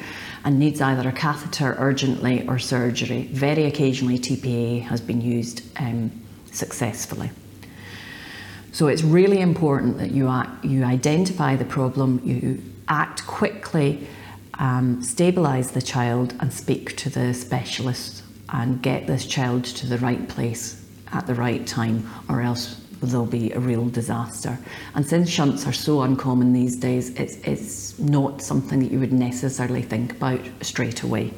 and 0.44 0.58
needs 0.58 0.80
either 0.80 1.08
a 1.08 1.12
catheter 1.12 1.74
urgently 1.78 2.46
or 2.46 2.58
surgery. 2.58 3.24
Very 3.32 3.64
occasionally, 3.64 4.18
TPA 4.18 4.82
has 4.82 5.00
been 5.00 5.20
used 5.20 5.62
um, 5.78 6.10
successfully. 6.52 7.30
So 8.72 8.88
it's 8.88 9.02
really 9.02 9.40
important 9.40 9.98
that 9.98 10.10
you, 10.10 10.28
act, 10.28 10.64
you 10.64 10.84
identify 10.84 11.56
the 11.56 11.64
problem, 11.64 12.20
you 12.24 12.62
act 12.88 13.26
quickly, 13.26 14.06
um, 14.54 15.00
stabilise 15.00 15.72
the 15.72 15.80
child, 15.80 16.34
and 16.40 16.52
speak 16.52 16.96
to 16.98 17.08
the 17.08 17.32
specialist 17.32 18.22
and 18.50 18.82
get 18.82 19.06
this 19.06 19.26
child 19.26 19.64
to 19.64 19.86
the 19.86 19.98
right 19.98 20.28
place 20.28 20.84
at 21.12 21.26
the 21.26 21.34
right 21.34 21.66
time, 21.66 22.08
or 22.28 22.42
else 22.42 22.83
there'll 23.00 23.26
be 23.26 23.52
a 23.52 23.60
real 23.60 23.88
disaster. 23.88 24.58
And 24.94 25.06
since 25.06 25.28
shunts 25.28 25.66
are 25.66 25.72
so 25.72 26.02
uncommon 26.02 26.52
these 26.52 26.76
days, 26.76 27.10
it's, 27.10 27.36
it's 27.36 27.98
not 27.98 28.42
something 28.42 28.80
that 28.80 28.90
you 28.90 29.00
would 29.00 29.12
necessarily 29.12 29.82
think 29.82 30.12
about 30.12 30.40
straight 30.62 31.02
away. 31.02 31.32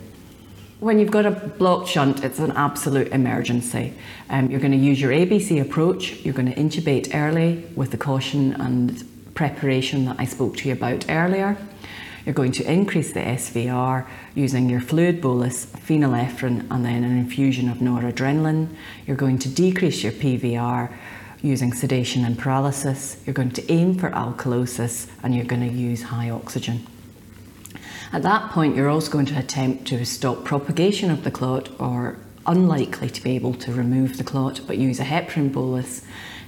When 0.80 0.98
you've 0.98 1.10
got 1.10 1.24
a 1.24 1.30
blocked 1.30 1.88
shunt, 1.88 2.22
it's 2.22 2.38
an 2.38 2.52
absolute 2.52 3.08
emergency. 3.08 3.94
Um, 4.28 4.50
you're 4.50 4.60
going 4.60 4.72
to 4.72 4.78
use 4.78 5.00
your 5.00 5.10
ABC 5.10 5.60
approach. 5.60 6.20
You're 6.20 6.34
going 6.34 6.52
to 6.52 6.54
intubate 6.54 7.14
early 7.14 7.64
with 7.74 7.92
the 7.92 7.96
caution 7.96 8.52
and 8.60 9.02
preparation 9.34 10.04
that 10.04 10.16
I 10.18 10.26
spoke 10.26 10.56
to 10.58 10.68
you 10.68 10.74
about 10.74 11.06
earlier. 11.08 11.56
You're 12.26 12.34
going 12.34 12.52
to 12.52 12.70
increase 12.70 13.12
the 13.12 13.20
SVR 13.20 14.06
using 14.34 14.68
your 14.68 14.80
fluid 14.80 15.20
bolus, 15.20 15.64
phenylephrine, 15.64 16.66
and 16.70 16.84
then 16.84 17.04
an 17.04 17.16
infusion 17.16 17.68
of 17.68 17.78
noradrenaline. 17.78 18.68
You're 19.06 19.16
going 19.16 19.38
to 19.38 19.48
decrease 19.48 20.02
your 20.02 20.12
PVR 20.12 20.92
using 21.42 21.72
sedation 21.72 22.24
and 22.24 22.38
paralysis. 22.38 23.22
You're 23.26 23.34
going 23.34 23.52
to 23.52 23.72
aim 23.72 23.98
for 23.98 24.10
alkalosis, 24.10 25.08
and 25.22 25.34
you're 25.34 25.44
going 25.44 25.68
to 25.68 25.74
use 25.74 26.04
high 26.04 26.30
oxygen. 26.30 26.86
At 28.12 28.22
that 28.22 28.50
point, 28.52 28.76
you're 28.76 28.88
also 28.88 29.10
going 29.10 29.26
to 29.26 29.38
attempt 29.38 29.86
to 29.88 30.04
stop 30.04 30.44
propagation 30.44 31.10
of 31.10 31.24
the 31.24 31.30
clot 31.30 31.68
or 31.80 32.18
unlikely 32.46 33.10
to 33.10 33.22
be 33.22 33.34
able 33.34 33.54
to 33.54 33.72
remove 33.72 34.18
the 34.18 34.24
clot, 34.24 34.60
but 34.66 34.78
use 34.78 35.00
a 35.00 35.04
heparin 35.04 35.52
bolus, 35.52 36.02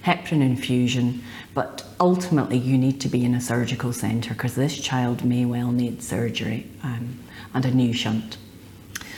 heparin 0.05 0.41
infusion. 0.41 1.23
But 1.55 1.85
ultimately, 1.99 2.59
you 2.59 2.79
need 2.79 3.01
to 3.01 3.09
be 3.09 3.25
in 3.25 3.35
a 3.35 3.41
surgical 3.41 3.93
centre 3.93 4.35
because 4.35 4.55
this 4.55 4.79
child 4.79 5.25
may 5.25 5.45
well 5.45 5.73
need 5.73 6.03
surgery 6.03 6.71
um, 6.83 7.19
and 7.53 7.65
a 7.65 7.71
new 7.71 7.93
shunt. 7.93 8.37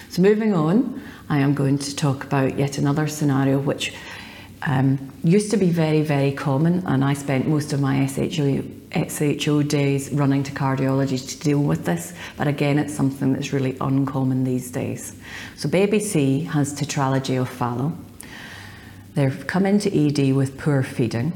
So, 0.08 0.22
moving 0.22 0.54
on, 0.54 1.02
I 1.28 1.38
am 1.38 1.54
going 1.54 1.78
to 1.78 1.94
talk 1.94 2.24
about 2.24 2.58
yet 2.58 2.78
another 2.78 3.06
scenario 3.06 3.58
which 3.58 3.94
um, 4.62 5.10
used 5.24 5.50
to 5.52 5.56
be 5.56 5.70
very, 5.70 6.02
very 6.02 6.32
common, 6.32 6.86
and 6.86 7.04
I 7.04 7.14
spent 7.14 7.48
most 7.48 7.72
of 7.72 7.80
my 7.80 8.06
SHO, 8.06 8.62
SHO 8.92 9.62
days 9.62 10.12
running 10.12 10.42
to 10.42 10.52
cardiology 10.52 11.26
to 11.28 11.38
deal 11.38 11.60
with 11.60 11.86
this. 11.86 12.12
But 12.36 12.46
again, 12.46 12.78
it's 12.78 12.94
something 12.94 13.32
that's 13.32 13.52
really 13.52 13.76
uncommon 13.80 14.44
these 14.44 14.70
days. 14.70 15.16
So, 15.56 15.68
baby 15.68 15.98
C 15.98 16.44
has 16.44 16.74
tetralogy 16.74 17.40
of 17.40 17.48
Fallot. 17.48 17.94
They've 19.14 19.46
come 19.46 19.66
into 19.66 19.90
ED 19.94 20.34
with 20.34 20.58
poor 20.58 20.82
feeding. 20.82 21.32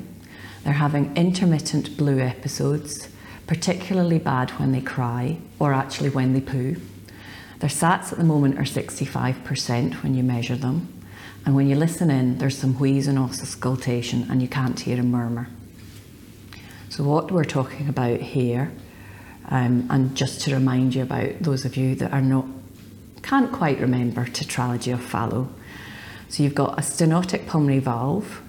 They're 0.62 0.74
having 0.74 1.16
intermittent 1.16 1.96
blue 1.96 2.20
episodes, 2.20 3.08
particularly 3.46 4.18
bad 4.18 4.50
when 4.52 4.72
they 4.72 4.80
cry 4.80 5.38
or 5.58 5.72
actually 5.72 6.10
when 6.10 6.34
they 6.34 6.40
poo. 6.40 6.76
Their 7.60 7.70
SATs 7.70 8.12
at 8.12 8.18
the 8.18 8.24
moment 8.24 8.58
are 8.58 8.62
65% 8.62 10.02
when 10.02 10.14
you 10.14 10.22
measure 10.22 10.56
them. 10.56 10.93
And 11.44 11.54
when 11.54 11.68
you 11.68 11.76
listen 11.76 12.10
in, 12.10 12.38
there's 12.38 12.56
some 12.56 12.74
wheezing 12.74 13.18
auscultation, 13.18 14.26
and 14.30 14.40
you 14.40 14.48
can't 14.48 14.80
hear 14.80 14.98
a 14.98 15.02
murmur. 15.02 15.48
So, 16.88 17.04
what 17.04 17.30
we're 17.30 17.44
talking 17.44 17.88
about 17.88 18.20
here, 18.20 18.72
um, 19.50 19.86
and 19.90 20.16
just 20.16 20.40
to 20.42 20.54
remind 20.54 20.94
you 20.94 21.02
about 21.02 21.40
those 21.40 21.64
of 21.64 21.76
you 21.76 21.94
that 21.96 22.12
are 22.12 22.22
not, 22.22 22.46
can't 23.22 23.52
quite 23.52 23.78
remember 23.78 24.24
tetralogy 24.24 24.92
of 24.92 25.02
Fallot. 25.02 25.48
So, 26.28 26.42
you've 26.42 26.54
got 26.54 26.78
a 26.78 26.82
stenotic 26.82 27.46
pulmonary 27.46 27.80
valve, 27.80 28.40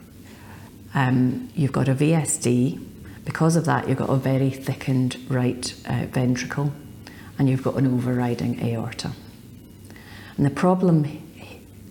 um, 0.94 1.50
you've 1.54 1.74
got 1.74 1.90
a 1.90 1.96
VSD. 1.96 2.82
Because 3.26 3.56
of 3.56 3.66
that, 3.66 3.90
you've 3.90 3.98
got 3.98 4.10
a 4.10 4.16
very 4.16 4.52
thickened 4.52 5.18
right 5.28 5.74
uh, 5.88 6.06
ventricle, 6.06 6.72
and 7.38 7.50
you've 7.50 7.64
got 7.64 7.76
an 7.76 7.88
overriding 7.88 8.64
aorta. 8.64 9.12
And 10.38 10.46
the 10.46 10.52
problem 10.52 11.25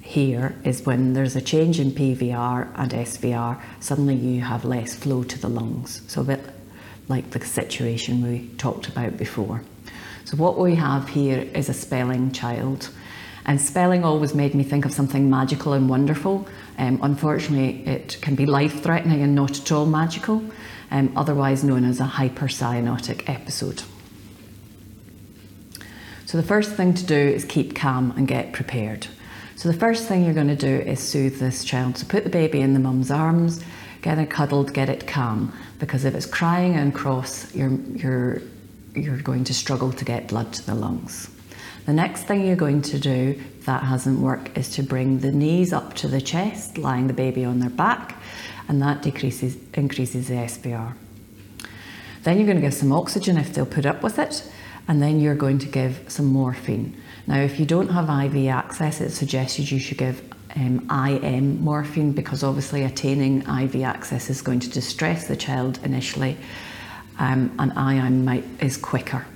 here 0.04 0.54
is 0.64 0.84
when 0.84 1.14
there's 1.14 1.34
a 1.34 1.40
change 1.40 1.80
in 1.80 1.90
PVR 1.90 2.70
and 2.76 2.92
SVR, 2.92 3.60
suddenly 3.80 4.14
you 4.14 4.42
have 4.42 4.66
less 4.66 4.94
flow 4.94 5.24
to 5.24 5.38
the 5.38 5.48
lungs. 5.48 6.02
So 6.08 6.20
a 6.20 6.24
bit 6.24 6.44
like 7.08 7.30
the 7.30 7.40
situation 7.40 8.22
we 8.22 8.48
talked 8.58 8.86
about 8.86 9.16
before. 9.16 9.62
So 10.26 10.36
what 10.36 10.58
we 10.58 10.74
have 10.74 11.08
here 11.08 11.40
is 11.54 11.70
a 11.70 11.74
spelling 11.74 12.32
child. 12.32 12.90
And 13.46 13.58
spelling 13.58 14.04
always 14.04 14.34
made 14.34 14.54
me 14.54 14.62
think 14.62 14.84
of 14.84 14.92
something 14.92 15.30
magical 15.30 15.72
and 15.72 15.88
wonderful. 15.88 16.46
Um, 16.76 16.98
unfortunately, 17.02 17.86
it 17.86 18.18
can 18.20 18.34
be 18.34 18.44
life 18.44 18.82
threatening 18.82 19.22
and 19.22 19.34
not 19.34 19.58
at 19.58 19.72
all 19.72 19.86
magical, 19.86 20.44
um, 20.90 21.12
otherwise 21.16 21.64
known 21.64 21.84
as 21.84 21.98
a 21.98 22.04
hypercyanotic 22.04 23.26
episode. 23.26 23.82
So, 26.26 26.36
the 26.36 26.46
first 26.46 26.72
thing 26.72 26.94
to 26.94 27.04
do 27.04 27.16
is 27.16 27.44
keep 27.44 27.74
calm 27.74 28.12
and 28.16 28.28
get 28.28 28.52
prepared. 28.52 29.08
So 29.56 29.70
the 29.70 29.78
first 29.78 30.08
thing 30.08 30.24
you're 30.24 30.34
going 30.34 30.48
to 30.48 30.56
do 30.56 30.80
is 30.80 31.00
soothe 31.00 31.38
this 31.38 31.64
child. 31.64 31.96
So 31.98 32.06
put 32.06 32.24
the 32.24 32.30
baby 32.30 32.60
in 32.60 32.74
the 32.74 32.80
mum's 32.80 33.10
arms, 33.10 33.62
get 34.02 34.18
it 34.18 34.30
cuddled, 34.30 34.74
get 34.74 34.88
it 34.88 35.06
calm. 35.06 35.52
Because 35.78 36.04
if 36.04 36.14
it's 36.14 36.26
crying 36.26 36.74
and 36.74 36.94
cross, 36.94 37.54
you're, 37.54 37.70
you're, 37.94 38.42
you're 38.94 39.18
going 39.18 39.44
to 39.44 39.54
struggle 39.54 39.92
to 39.92 40.04
get 40.04 40.28
blood 40.28 40.52
to 40.54 40.66
the 40.66 40.74
lungs. 40.74 41.30
The 41.86 41.92
next 41.92 42.22
thing 42.22 42.46
you're 42.46 42.56
going 42.56 42.82
to 42.82 42.98
do, 42.98 43.38
if 43.58 43.66
that 43.66 43.82
hasn't 43.82 44.18
worked, 44.18 44.56
is 44.56 44.70
to 44.70 44.82
bring 44.82 45.18
the 45.18 45.30
knees 45.30 45.72
up 45.72 45.94
to 45.94 46.08
the 46.08 46.20
chest, 46.20 46.78
lying 46.78 47.06
the 47.06 47.12
baby 47.12 47.44
on 47.44 47.60
their 47.60 47.70
back, 47.70 48.20
and 48.68 48.80
that 48.80 49.02
decreases, 49.02 49.56
increases 49.74 50.28
the 50.28 50.34
SVR. 50.34 50.94
Then 52.22 52.38
you're 52.38 52.46
going 52.46 52.56
to 52.56 52.62
give 52.62 52.74
some 52.74 52.90
oxygen 52.90 53.36
if 53.36 53.52
they'll 53.52 53.66
put 53.66 53.84
up 53.84 54.02
with 54.02 54.18
it, 54.18 54.50
and 54.88 55.02
then 55.02 55.20
you're 55.20 55.34
going 55.34 55.58
to 55.58 55.66
give 55.66 56.04
some 56.08 56.26
morphine. 56.26 56.96
Now, 57.26 57.40
if 57.40 57.58
you 57.58 57.66
don't 57.66 57.88
have 57.88 58.08
IV 58.10 58.48
access, 58.48 59.00
it's 59.00 59.14
suggested 59.14 59.70
you 59.70 59.78
should 59.78 59.98
give 59.98 60.22
um, 60.56 60.88
IM 60.90 61.62
morphine 61.62 62.12
because 62.12 62.42
obviously 62.42 62.84
attaining 62.84 63.42
IV 63.42 63.82
access 63.82 64.30
is 64.30 64.42
going 64.42 64.60
to 64.60 64.70
distress 64.70 65.26
the 65.26 65.36
child 65.36 65.80
initially, 65.84 66.36
um, 67.18 67.54
and 67.58 67.72
IM 67.76 68.24
might, 68.24 68.44
is 68.60 68.76
quicker. 68.76 69.26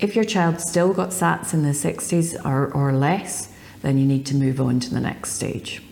If 0.00 0.16
your 0.16 0.24
child 0.24 0.60
still 0.60 0.92
got 0.92 1.10
SATs 1.10 1.54
in 1.54 1.62
the 1.62 1.70
60s 1.70 2.44
or, 2.44 2.72
or 2.72 2.92
less, 2.92 3.54
then 3.82 3.98
you 3.98 4.06
need 4.06 4.26
to 4.26 4.34
move 4.34 4.60
on 4.60 4.80
to 4.80 4.90
the 4.90 5.00
next 5.00 5.32
stage. 5.32 5.82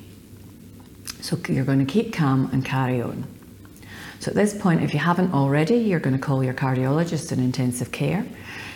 So 1.21 1.39
you're 1.49 1.65
going 1.65 1.79
to 1.79 1.91
keep 1.91 2.13
calm 2.13 2.51
and 2.53 2.65
carry 2.65 3.01
on. 3.01 3.25
So 4.19 4.31
at 4.31 4.35
this 4.35 4.55
point, 4.55 4.83
if 4.83 4.93
you 4.93 5.01
haven't 5.01 5.33
already, 5.33 5.77
you're 5.77 6.01
going 6.01 6.17
to 6.17 6.23
call 6.23 6.43
your 6.43 6.55
cardiologist 6.55 7.33
in 7.33 7.41
intensive 7.41 7.93
care. 7.93 8.27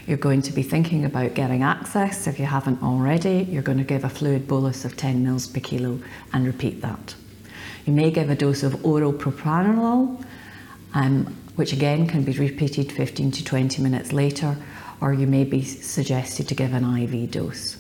You're 0.06 0.16
going 0.16 0.42
to 0.42 0.52
be 0.52 0.62
thinking 0.62 1.04
about 1.04 1.34
getting 1.34 1.64
access. 1.64 2.28
If 2.28 2.38
you 2.38 2.46
haven't 2.46 2.80
already, 2.82 3.46
you're 3.50 3.62
going 3.62 3.78
to 3.78 3.84
give 3.84 4.04
a 4.04 4.08
fluid 4.08 4.46
bolus 4.46 4.84
of 4.84 4.96
10 4.96 5.24
mils 5.24 5.48
per 5.48 5.58
kilo 5.58 5.98
and 6.32 6.46
repeat 6.46 6.80
that. 6.82 7.16
You 7.86 7.92
may 7.92 8.12
give 8.12 8.30
a 8.30 8.36
dose 8.36 8.62
of 8.62 8.84
oral 8.84 9.12
propranolol, 9.12 10.24
um, 10.94 11.26
which 11.56 11.72
again 11.72 12.06
can 12.06 12.22
be 12.22 12.32
repeated 12.32 12.92
15 12.92 13.32
to 13.32 13.44
20 13.44 13.82
minutes 13.82 14.12
later, 14.12 14.56
or 15.00 15.12
you 15.12 15.26
may 15.26 15.42
be 15.42 15.62
suggested 15.62 16.46
to 16.48 16.54
give 16.54 16.72
an 16.72 16.84
IV 16.84 17.30
dose. 17.32 17.76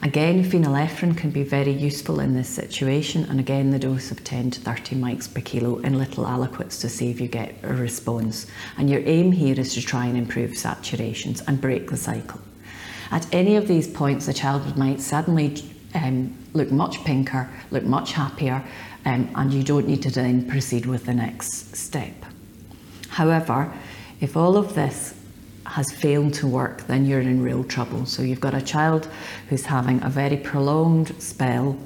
Again, 0.00 0.44
phenylephrine 0.44 1.16
can 1.16 1.30
be 1.30 1.42
very 1.42 1.72
useful 1.72 2.20
in 2.20 2.34
this 2.34 2.48
situation, 2.48 3.24
and 3.24 3.40
again, 3.40 3.72
the 3.72 3.80
dose 3.80 4.12
of 4.12 4.22
10 4.22 4.52
to 4.52 4.60
30 4.60 4.94
mics 4.94 5.32
per 5.32 5.40
kilo 5.40 5.78
in 5.78 5.98
little 5.98 6.24
aliquots 6.24 6.80
to 6.82 6.88
see 6.88 7.10
if 7.10 7.20
you 7.20 7.26
get 7.26 7.56
a 7.64 7.74
response. 7.74 8.46
And 8.76 8.88
your 8.88 9.02
aim 9.06 9.32
here 9.32 9.58
is 9.58 9.74
to 9.74 9.82
try 9.82 10.06
and 10.06 10.16
improve 10.16 10.52
saturations 10.52 11.42
and 11.48 11.60
break 11.60 11.90
the 11.90 11.96
cycle. 11.96 12.40
At 13.10 13.26
any 13.34 13.56
of 13.56 13.66
these 13.66 13.88
points, 13.88 14.26
the 14.26 14.34
child 14.34 14.76
might 14.76 15.00
suddenly 15.00 15.64
um, 15.94 16.32
look 16.52 16.70
much 16.70 17.02
pinker, 17.04 17.50
look 17.72 17.82
much 17.82 18.12
happier, 18.12 18.62
um, 19.04 19.28
and 19.34 19.52
you 19.52 19.64
don't 19.64 19.88
need 19.88 20.02
to 20.02 20.10
then 20.12 20.46
proceed 20.48 20.86
with 20.86 21.06
the 21.06 21.14
next 21.14 21.74
step. 21.74 22.14
However, 23.08 23.72
if 24.20 24.36
all 24.36 24.56
of 24.56 24.74
this 24.76 25.17
has 25.68 25.92
failed 25.92 26.32
to 26.34 26.46
work, 26.46 26.86
then 26.86 27.04
you're 27.04 27.20
in 27.20 27.42
real 27.42 27.62
trouble. 27.62 28.06
So 28.06 28.22
you've 28.22 28.40
got 28.40 28.54
a 28.54 28.62
child 28.62 29.08
who's 29.48 29.66
having 29.66 30.02
a 30.02 30.08
very 30.08 30.36
prolonged 30.36 31.20
spell, 31.22 31.78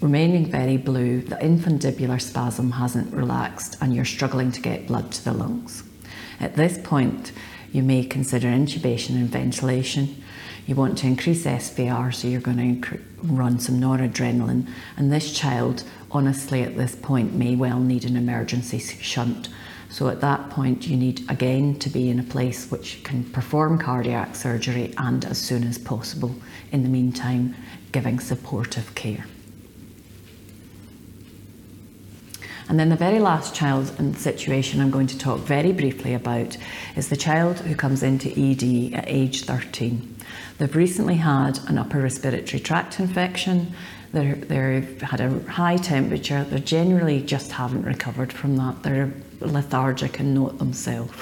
remaining 0.00 0.46
very 0.50 0.76
blue, 0.76 1.20
the 1.20 1.36
infundibular 1.36 2.20
spasm 2.20 2.70
hasn't 2.72 3.12
relaxed, 3.12 3.76
and 3.80 3.94
you're 3.94 4.04
struggling 4.04 4.52
to 4.52 4.60
get 4.60 4.86
blood 4.86 5.10
to 5.12 5.24
the 5.24 5.32
lungs. 5.32 5.82
At 6.40 6.54
this 6.56 6.78
point, 6.78 7.32
you 7.72 7.82
may 7.82 8.04
consider 8.04 8.48
intubation 8.48 9.10
and 9.10 9.28
ventilation. 9.28 10.22
You 10.66 10.76
want 10.76 10.98
to 10.98 11.06
increase 11.06 11.44
SVR, 11.44 12.14
so 12.14 12.28
you're 12.28 12.40
going 12.40 12.82
to 12.82 13.00
run 13.22 13.58
some 13.58 13.80
noradrenaline. 13.80 14.68
And 14.96 15.12
this 15.12 15.32
child, 15.32 15.82
honestly, 16.10 16.62
at 16.62 16.76
this 16.76 16.94
point, 16.94 17.34
may 17.34 17.56
well 17.56 17.80
need 17.80 18.04
an 18.04 18.16
emergency 18.16 18.78
shunt 18.78 19.48
so 19.92 20.08
at 20.08 20.22
that 20.22 20.48
point, 20.48 20.86
you 20.86 20.96
need 20.96 21.30
again 21.30 21.78
to 21.80 21.90
be 21.90 22.08
in 22.08 22.18
a 22.18 22.22
place 22.22 22.70
which 22.70 23.04
can 23.04 23.24
perform 23.24 23.78
cardiac 23.78 24.34
surgery 24.34 24.94
and 24.96 25.22
as 25.26 25.36
soon 25.36 25.64
as 25.64 25.76
possible. 25.76 26.34
In 26.72 26.82
the 26.82 26.88
meantime, 26.88 27.54
giving 27.92 28.18
supportive 28.18 28.94
care. 28.94 29.26
And 32.70 32.80
then 32.80 32.88
the 32.88 32.96
very 32.96 33.18
last 33.18 33.54
child 33.54 33.92
and 33.98 34.16
situation 34.16 34.80
I'm 34.80 34.90
going 34.90 35.08
to 35.08 35.18
talk 35.18 35.40
very 35.40 35.72
briefly 35.72 36.14
about 36.14 36.56
is 36.96 37.10
the 37.10 37.16
child 37.16 37.58
who 37.58 37.74
comes 37.74 38.02
into 38.02 38.30
ED 38.30 38.94
at 38.94 39.04
age 39.06 39.44
13. 39.44 40.16
They've 40.56 40.74
recently 40.74 41.16
had 41.16 41.58
an 41.68 41.76
upper 41.76 42.00
respiratory 42.00 42.60
tract 42.60 42.98
infection, 42.98 43.74
they're, 44.12 44.36
they've 44.36 45.02
had 45.02 45.20
a 45.20 45.38
high 45.50 45.76
temperature, 45.76 46.44
they 46.44 46.60
generally 46.60 47.20
just 47.20 47.52
haven't 47.52 47.82
recovered 47.82 48.32
from 48.32 48.56
that. 48.56 48.82
They're 48.82 49.12
lethargic 49.46 50.18
and 50.18 50.34
not 50.34 50.58
themselves. 50.58 51.12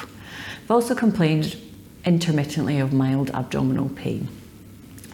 They've 0.60 0.70
also 0.70 0.94
complained 0.94 1.56
intermittently 2.04 2.78
of 2.78 2.92
mild 2.92 3.30
abdominal 3.30 3.88
pain. 3.90 4.28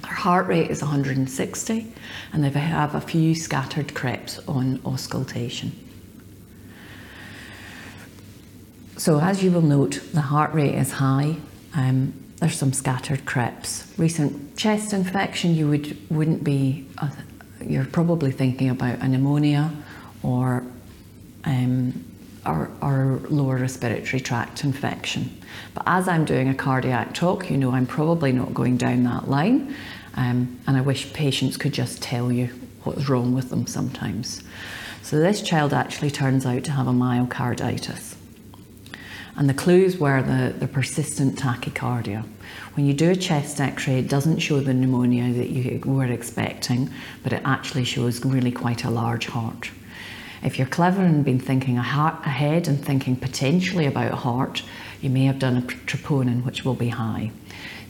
Their 0.02 0.12
heart 0.12 0.46
rate 0.46 0.70
is 0.70 0.82
160 0.82 1.92
and 2.32 2.44
they 2.44 2.50
have 2.50 2.94
a 2.94 3.00
few 3.00 3.34
scattered 3.34 3.94
creps 3.94 4.38
on 4.46 4.80
auscultation. 4.84 5.72
So 8.96 9.20
as 9.20 9.42
you 9.42 9.50
will 9.50 9.62
note, 9.62 10.00
the 10.12 10.22
heart 10.22 10.54
rate 10.54 10.74
is 10.74 10.92
high. 10.92 11.36
Um, 11.74 12.14
there's 12.36 12.56
some 12.56 12.72
scattered 12.72 13.24
creps. 13.24 13.92
Recent 13.98 14.56
chest 14.56 14.92
infection, 14.92 15.54
you 15.54 15.68
would, 15.68 15.96
wouldn't 16.10 16.44
be, 16.44 16.86
uh, 16.98 17.10
you're 17.64 17.84
probably 17.84 18.30
thinking 18.30 18.70
about 18.70 19.00
a 19.00 19.08
pneumonia 19.08 19.70
or 20.22 20.64
um, 21.44 22.04
or, 22.46 22.70
or, 22.80 23.20
lower 23.28 23.56
respiratory 23.56 24.20
tract 24.20 24.64
infection. 24.64 25.40
But 25.74 25.84
as 25.86 26.08
I'm 26.08 26.24
doing 26.24 26.48
a 26.48 26.54
cardiac 26.54 27.14
talk, 27.14 27.50
you 27.50 27.56
know 27.56 27.72
I'm 27.72 27.86
probably 27.86 28.32
not 28.32 28.54
going 28.54 28.76
down 28.76 29.04
that 29.04 29.28
line, 29.28 29.74
um, 30.14 30.58
and 30.66 30.76
I 30.76 30.80
wish 30.80 31.12
patients 31.12 31.56
could 31.56 31.72
just 31.72 32.02
tell 32.02 32.32
you 32.32 32.46
what's 32.84 33.08
wrong 33.08 33.34
with 33.34 33.50
them 33.50 33.66
sometimes. 33.66 34.42
So 35.02 35.18
this 35.18 35.42
child 35.42 35.72
actually 35.72 36.10
turns 36.10 36.46
out 36.46 36.64
to 36.64 36.72
have 36.72 36.86
a 36.86 36.92
myocarditis. 36.92 38.16
And 39.36 39.48
the 39.48 39.54
clues 39.54 39.98
were 39.98 40.22
the, 40.22 40.54
the 40.58 40.66
persistent 40.66 41.38
tachycardia. 41.38 42.24
When 42.74 42.86
you 42.86 42.94
do 42.94 43.10
a 43.10 43.16
chest 43.16 43.60
x-ray, 43.60 43.98
it 43.98 44.08
doesn't 44.08 44.38
show 44.38 44.60
the 44.60 44.72
pneumonia 44.72 45.32
that 45.34 45.50
you 45.50 45.80
were 45.84 46.06
expecting, 46.06 46.90
but 47.22 47.32
it 47.32 47.42
actually 47.44 47.84
shows 47.84 48.24
really 48.24 48.50
quite 48.50 48.84
a 48.84 48.90
large 48.90 49.26
heart. 49.26 49.70
If 50.46 50.58
you're 50.58 50.68
clever 50.68 51.02
and 51.02 51.24
been 51.24 51.40
thinking 51.40 51.76
ahead 51.76 52.68
and 52.68 52.82
thinking 52.82 53.16
potentially 53.16 53.84
about 53.84 54.12
heart, 54.12 54.62
you 55.00 55.10
may 55.10 55.24
have 55.24 55.40
done 55.40 55.56
a 55.56 55.62
troponin, 55.62 56.44
which 56.44 56.64
will 56.64 56.74
be 56.74 56.90
high. 56.90 57.32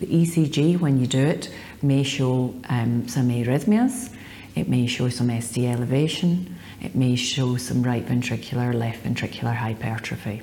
The 0.00 0.06
ECG, 0.06 0.80
when 0.80 0.98
you 0.98 1.06
do 1.06 1.20
it, 1.22 1.52
may 1.82 2.02
show 2.02 2.54
um, 2.70 3.08
some 3.08 3.28
arrhythmias, 3.28 4.10
it 4.54 4.70
may 4.70 4.86
show 4.86 5.10
some 5.10 5.38
ST 5.38 5.66
elevation, 5.66 6.56
it 6.80 6.94
may 6.94 7.14
show 7.14 7.58
some 7.58 7.82
right 7.82 8.06
ventricular, 8.06 8.72
left 8.72 9.04
ventricular 9.04 9.54
hypertrophy. 9.54 10.40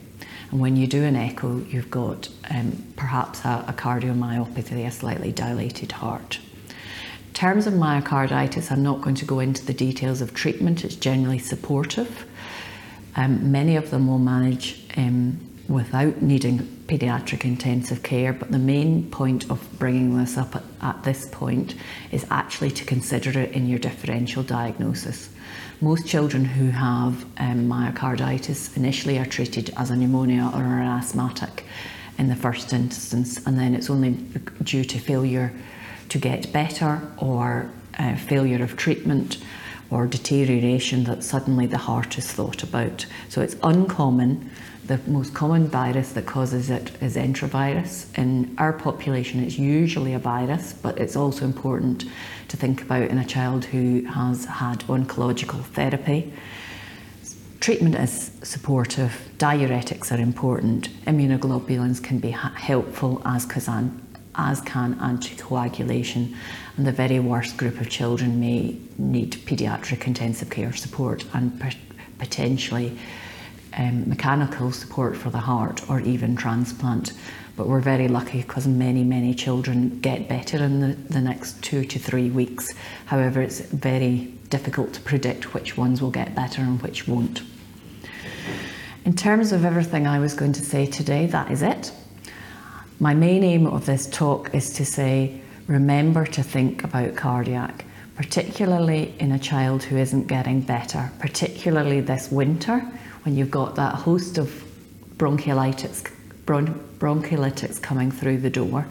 And 0.51 0.59
when 0.59 0.77
you 0.77 0.85
do 0.85 1.03
an 1.03 1.15
echo, 1.15 1.65
you've 1.67 1.89
got 1.89 2.29
um, 2.51 2.93
perhaps 2.95 3.43
a, 3.43 3.65
a 3.67 3.73
cardiomyopathy, 3.73 4.85
a 4.85 4.91
slightly 4.91 5.31
dilated 5.31 5.93
heart. 5.93 6.37
Terms 7.33 7.65
of 7.65 7.73
myocarditis, 7.73 8.71
I'm 8.71 8.83
not 8.83 9.01
going 9.01 9.15
to 9.15 9.25
go 9.25 9.39
into 9.39 9.65
the 9.65 9.73
details 9.73 10.21
of 10.21 10.35
treatment. 10.35 10.85
It's 10.85 10.95
generally 10.95 11.39
supportive. 11.39 12.25
Um, 13.15 13.51
many 13.51 13.75
of 13.75 13.89
them 13.89 14.07
will 14.07 14.19
manage 14.19 14.85
um, 14.97 15.39
without 15.67 16.21
needing 16.21 16.59
paediatric 16.87 17.43
intensive 17.43 18.03
care, 18.03 18.33
but 18.33 18.51
the 18.51 18.59
main 18.59 19.09
point 19.09 19.49
of 19.49 19.67
bringing 19.79 20.15
this 20.17 20.37
up 20.37 20.55
at, 20.55 20.63
at 20.81 21.03
this 21.03 21.27
point 21.31 21.73
is 22.11 22.25
actually 22.29 22.69
to 22.71 22.85
consider 22.85 23.39
it 23.39 23.51
in 23.53 23.67
your 23.67 23.79
differential 23.79 24.43
diagnosis. 24.43 25.29
Most 25.81 26.05
children 26.05 26.45
who 26.45 26.69
have 26.69 27.25
um, 27.37 27.67
myocarditis 27.67 28.77
initially 28.77 29.17
are 29.17 29.25
treated 29.25 29.71
as 29.75 29.89
a 29.89 29.95
pneumonia 29.95 30.51
or 30.53 30.61
an 30.61 30.87
asthmatic 30.87 31.65
in 32.19 32.29
the 32.29 32.35
first 32.35 32.73
instance, 32.73 33.43
and 33.47 33.57
then 33.57 33.73
it's 33.73 33.89
only 33.89 34.11
due 34.63 34.83
to 34.83 34.99
failure 34.99 35.51
to 36.09 36.17
get 36.17 36.51
better 36.51 37.01
or 37.17 37.69
uh, 37.97 38.15
failure 38.15 38.63
of 38.63 38.75
treatment 38.77 39.37
or 39.89 40.07
deterioration 40.07 41.03
that 41.03 41.23
suddenly 41.23 41.67
the 41.67 41.77
heart 41.77 42.17
is 42.17 42.31
thought 42.31 42.63
about. 42.63 43.05
So 43.29 43.41
it's 43.41 43.55
uncommon. 43.61 44.49
The 44.87 44.99
most 45.07 45.33
common 45.33 45.67
virus 45.67 46.13
that 46.13 46.25
causes 46.25 46.69
it 46.69 46.91
is 47.01 47.15
enterovirus. 47.15 48.17
In 48.17 48.55
our 48.57 48.73
population, 48.73 49.41
it's 49.41 49.57
usually 49.57 50.13
a 50.13 50.19
virus, 50.19 50.73
but 50.73 50.97
it's 50.97 51.15
also 51.15 51.45
important 51.45 52.05
to 52.47 52.57
think 52.57 52.81
about 52.81 53.03
in 53.03 53.17
a 53.17 53.25
child 53.25 53.65
who 53.65 54.03
has 54.05 54.45
had 54.45 54.79
oncological 54.81 55.63
therapy. 55.63 56.33
Treatment 57.59 57.95
is 57.95 58.31
supportive, 58.41 59.29
diuretics 59.37 60.11
are 60.11 60.19
important, 60.19 60.89
immunoglobulins 61.05 62.03
can 62.03 62.19
be 62.19 62.31
helpful 62.31 63.21
as 63.23 63.45
can 63.45 64.01
as 64.35 64.61
can 64.61 64.95
anticoagulation. 64.95 66.35
And 66.77 66.87
the 66.87 66.91
very 66.91 67.19
worst 67.19 67.57
group 67.57 67.79
of 67.79 67.89
children 67.89 68.39
may 68.39 68.77
need 68.97 69.33
paediatric 69.45 70.07
intensive 70.07 70.49
care 70.49 70.73
support 70.73 71.25
and 71.33 71.61
potentially 72.19 72.97
um, 73.77 74.07
mechanical 74.07 74.71
support 74.71 75.15
for 75.17 75.29
the 75.29 75.39
heart 75.39 75.89
or 75.89 75.99
even 76.01 76.35
transplant. 76.35 77.13
But 77.55 77.67
we're 77.67 77.81
very 77.81 78.07
lucky 78.07 78.41
because 78.41 78.65
many, 78.67 79.03
many 79.03 79.33
children 79.35 79.99
get 79.99 80.27
better 80.27 80.57
in 80.57 80.79
the, 80.79 80.93
the 81.13 81.21
next 81.21 81.63
two 81.63 81.85
to 81.85 81.99
three 81.99 82.31
weeks. 82.31 82.73
However, 83.05 83.41
it's 83.41 83.59
very 83.59 84.33
difficult 84.49 84.93
to 84.93 85.01
predict 85.01 85.53
which 85.53 85.77
ones 85.77 86.01
will 86.01 86.11
get 86.11 86.33
better 86.35 86.61
and 86.61 86.81
which 86.81 87.07
won't. 87.07 87.43
In 89.05 89.15
terms 89.15 89.51
of 89.51 89.65
everything 89.65 90.07
I 90.07 90.19
was 90.19 90.33
going 90.33 90.53
to 90.53 90.63
say 90.63 90.85
today, 90.85 91.25
that 91.27 91.51
is 91.51 91.61
it. 91.61 91.91
My 93.03 93.13
main 93.13 93.43
aim 93.43 93.67
of 93.67 93.85
this 93.85 94.07
talk 94.07 94.55
is 94.55 94.69
to 94.75 94.85
say, 94.85 95.41
remember 95.67 96.25
to 96.27 96.41
think 96.41 96.85
about 96.85 97.17
cardiac, 97.17 97.83
particularly 98.15 99.13
in 99.19 99.33
a 99.33 99.39
child 99.39 99.83
who 99.83 99.97
isn't 99.97 100.27
getting 100.27 100.61
better, 100.61 101.11
particularly 101.19 101.99
this 101.99 102.31
winter 102.31 102.79
when 103.23 103.35
you've 103.35 103.51
got 103.51 103.75
that 103.75 103.93
host 103.93 104.37
of 104.37 104.47
bronchiolitis, 105.17 106.09
bron 106.45 106.67
bronchiolitics 106.99 107.81
coming 107.81 108.09
through 108.09 108.37
the 108.37 108.49
door. 108.49 108.87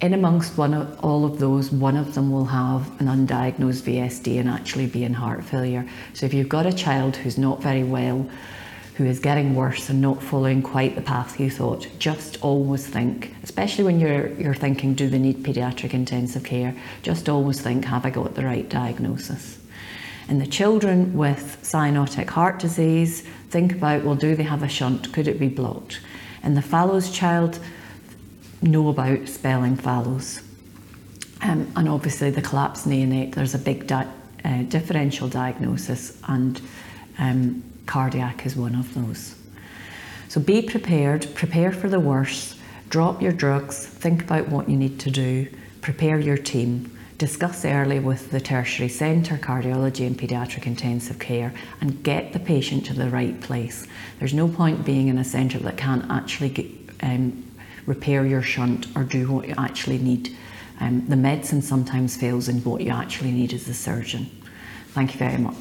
In 0.00 0.14
amongst 0.14 0.56
one 0.56 0.72
of, 0.72 1.04
all 1.04 1.24
of 1.24 1.40
those, 1.40 1.72
one 1.72 1.96
of 1.96 2.14
them 2.14 2.30
will 2.30 2.44
have 2.44 2.88
an 3.00 3.08
undiagnosed 3.08 3.82
VSD 3.82 4.38
and 4.38 4.48
actually 4.48 4.86
be 4.86 5.02
in 5.02 5.12
heart 5.12 5.42
failure. 5.42 5.84
So 6.12 6.24
if 6.24 6.32
you've 6.32 6.48
got 6.48 6.66
a 6.66 6.72
child 6.72 7.16
who's 7.16 7.36
not 7.36 7.60
very 7.60 7.82
well, 7.82 8.30
who 8.96 9.04
is 9.04 9.18
getting 9.18 9.54
worse 9.54 9.88
and 9.88 10.00
not 10.00 10.22
following 10.22 10.62
quite 10.62 10.94
the 10.94 11.02
path 11.02 11.40
you 11.40 11.50
thought, 11.50 11.88
just 11.98 12.40
always 12.42 12.86
think, 12.86 13.34
especially 13.42 13.82
when 13.82 13.98
you're, 13.98 14.28
you're 14.34 14.54
thinking, 14.54 14.94
do 14.94 15.08
they 15.08 15.18
need 15.18 15.42
paediatric 15.42 15.94
intensive 15.94 16.44
care? 16.44 16.74
Just 17.02 17.28
always 17.28 17.60
think, 17.60 17.84
have 17.86 18.06
I 18.06 18.10
got 18.10 18.34
the 18.34 18.44
right 18.44 18.68
diagnosis? 18.68 19.58
In 20.28 20.38
the 20.38 20.46
children 20.46 21.12
with 21.14 21.58
cyanotic 21.62 22.30
heart 22.30 22.60
disease, 22.60 23.22
think 23.50 23.72
about, 23.72 24.04
well, 24.04 24.14
do 24.14 24.36
they 24.36 24.44
have 24.44 24.62
a 24.62 24.68
shunt? 24.68 25.12
Could 25.12 25.26
it 25.26 25.40
be 25.40 25.48
blocked? 25.48 26.00
In 26.44 26.54
the 26.54 26.62
Fallot's 26.62 27.10
child, 27.10 27.58
know 28.62 28.88
about 28.88 29.28
spelling 29.28 29.76
Fallot's. 29.76 30.40
Um, 31.42 31.70
and 31.76 31.88
obviously, 31.88 32.30
the 32.30 32.40
collapsed 32.40 32.88
neonate, 32.88 33.34
there's 33.34 33.54
a 33.54 33.58
big 33.58 33.86
di- 33.86 34.10
uh, 34.44 34.62
differential 34.62 35.28
diagnosis, 35.28 36.18
and 36.28 36.60
um, 37.18 37.62
cardiac 37.86 38.46
is 38.46 38.56
one 38.56 38.74
of 38.74 38.94
those. 38.94 39.34
So 40.28 40.40
be 40.40 40.62
prepared, 40.62 41.32
prepare 41.34 41.72
for 41.72 41.88
the 41.88 42.00
worst, 42.00 42.56
drop 42.88 43.22
your 43.22 43.32
drugs, 43.32 43.86
think 43.86 44.22
about 44.22 44.48
what 44.48 44.68
you 44.68 44.76
need 44.76 44.98
to 45.00 45.10
do, 45.10 45.48
prepare 45.80 46.18
your 46.18 46.36
team, 46.36 46.90
discuss 47.18 47.64
early 47.64 48.00
with 48.00 48.30
the 48.30 48.40
tertiary 48.40 48.88
centre, 48.88 49.36
cardiology 49.36 50.06
and 50.06 50.18
paediatric 50.18 50.66
intensive 50.66 51.18
care, 51.18 51.52
and 51.80 52.02
get 52.02 52.32
the 52.32 52.40
patient 52.40 52.84
to 52.86 52.94
the 52.94 53.08
right 53.10 53.40
place. 53.40 53.86
There's 54.18 54.34
no 54.34 54.48
point 54.48 54.84
being 54.84 55.08
in 55.08 55.18
a 55.18 55.24
centre 55.24 55.58
that 55.60 55.76
can't 55.76 56.10
actually 56.10 56.48
get, 56.48 56.66
um, 57.02 57.44
repair 57.86 58.26
your 58.26 58.42
shunt 58.42 58.86
or 58.96 59.04
do 59.04 59.30
what 59.30 59.46
you 59.46 59.54
actually 59.58 59.98
need. 59.98 60.36
Um, 60.80 61.06
the 61.06 61.16
medicine 61.16 61.62
sometimes 61.62 62.16
fails 62.16 62.48
and 62.48 62.64
what 62.64 62.80
you 62.80 62.90
actually 62.90 63.30
need 63.30 63.52
is 63.52 63.68
a 63.68 63.74
surgeon. 63.74 64.30
Thank 64.88 65.12
you 65.12 65.18
very 65.18 65.38
much. 65.38 65.54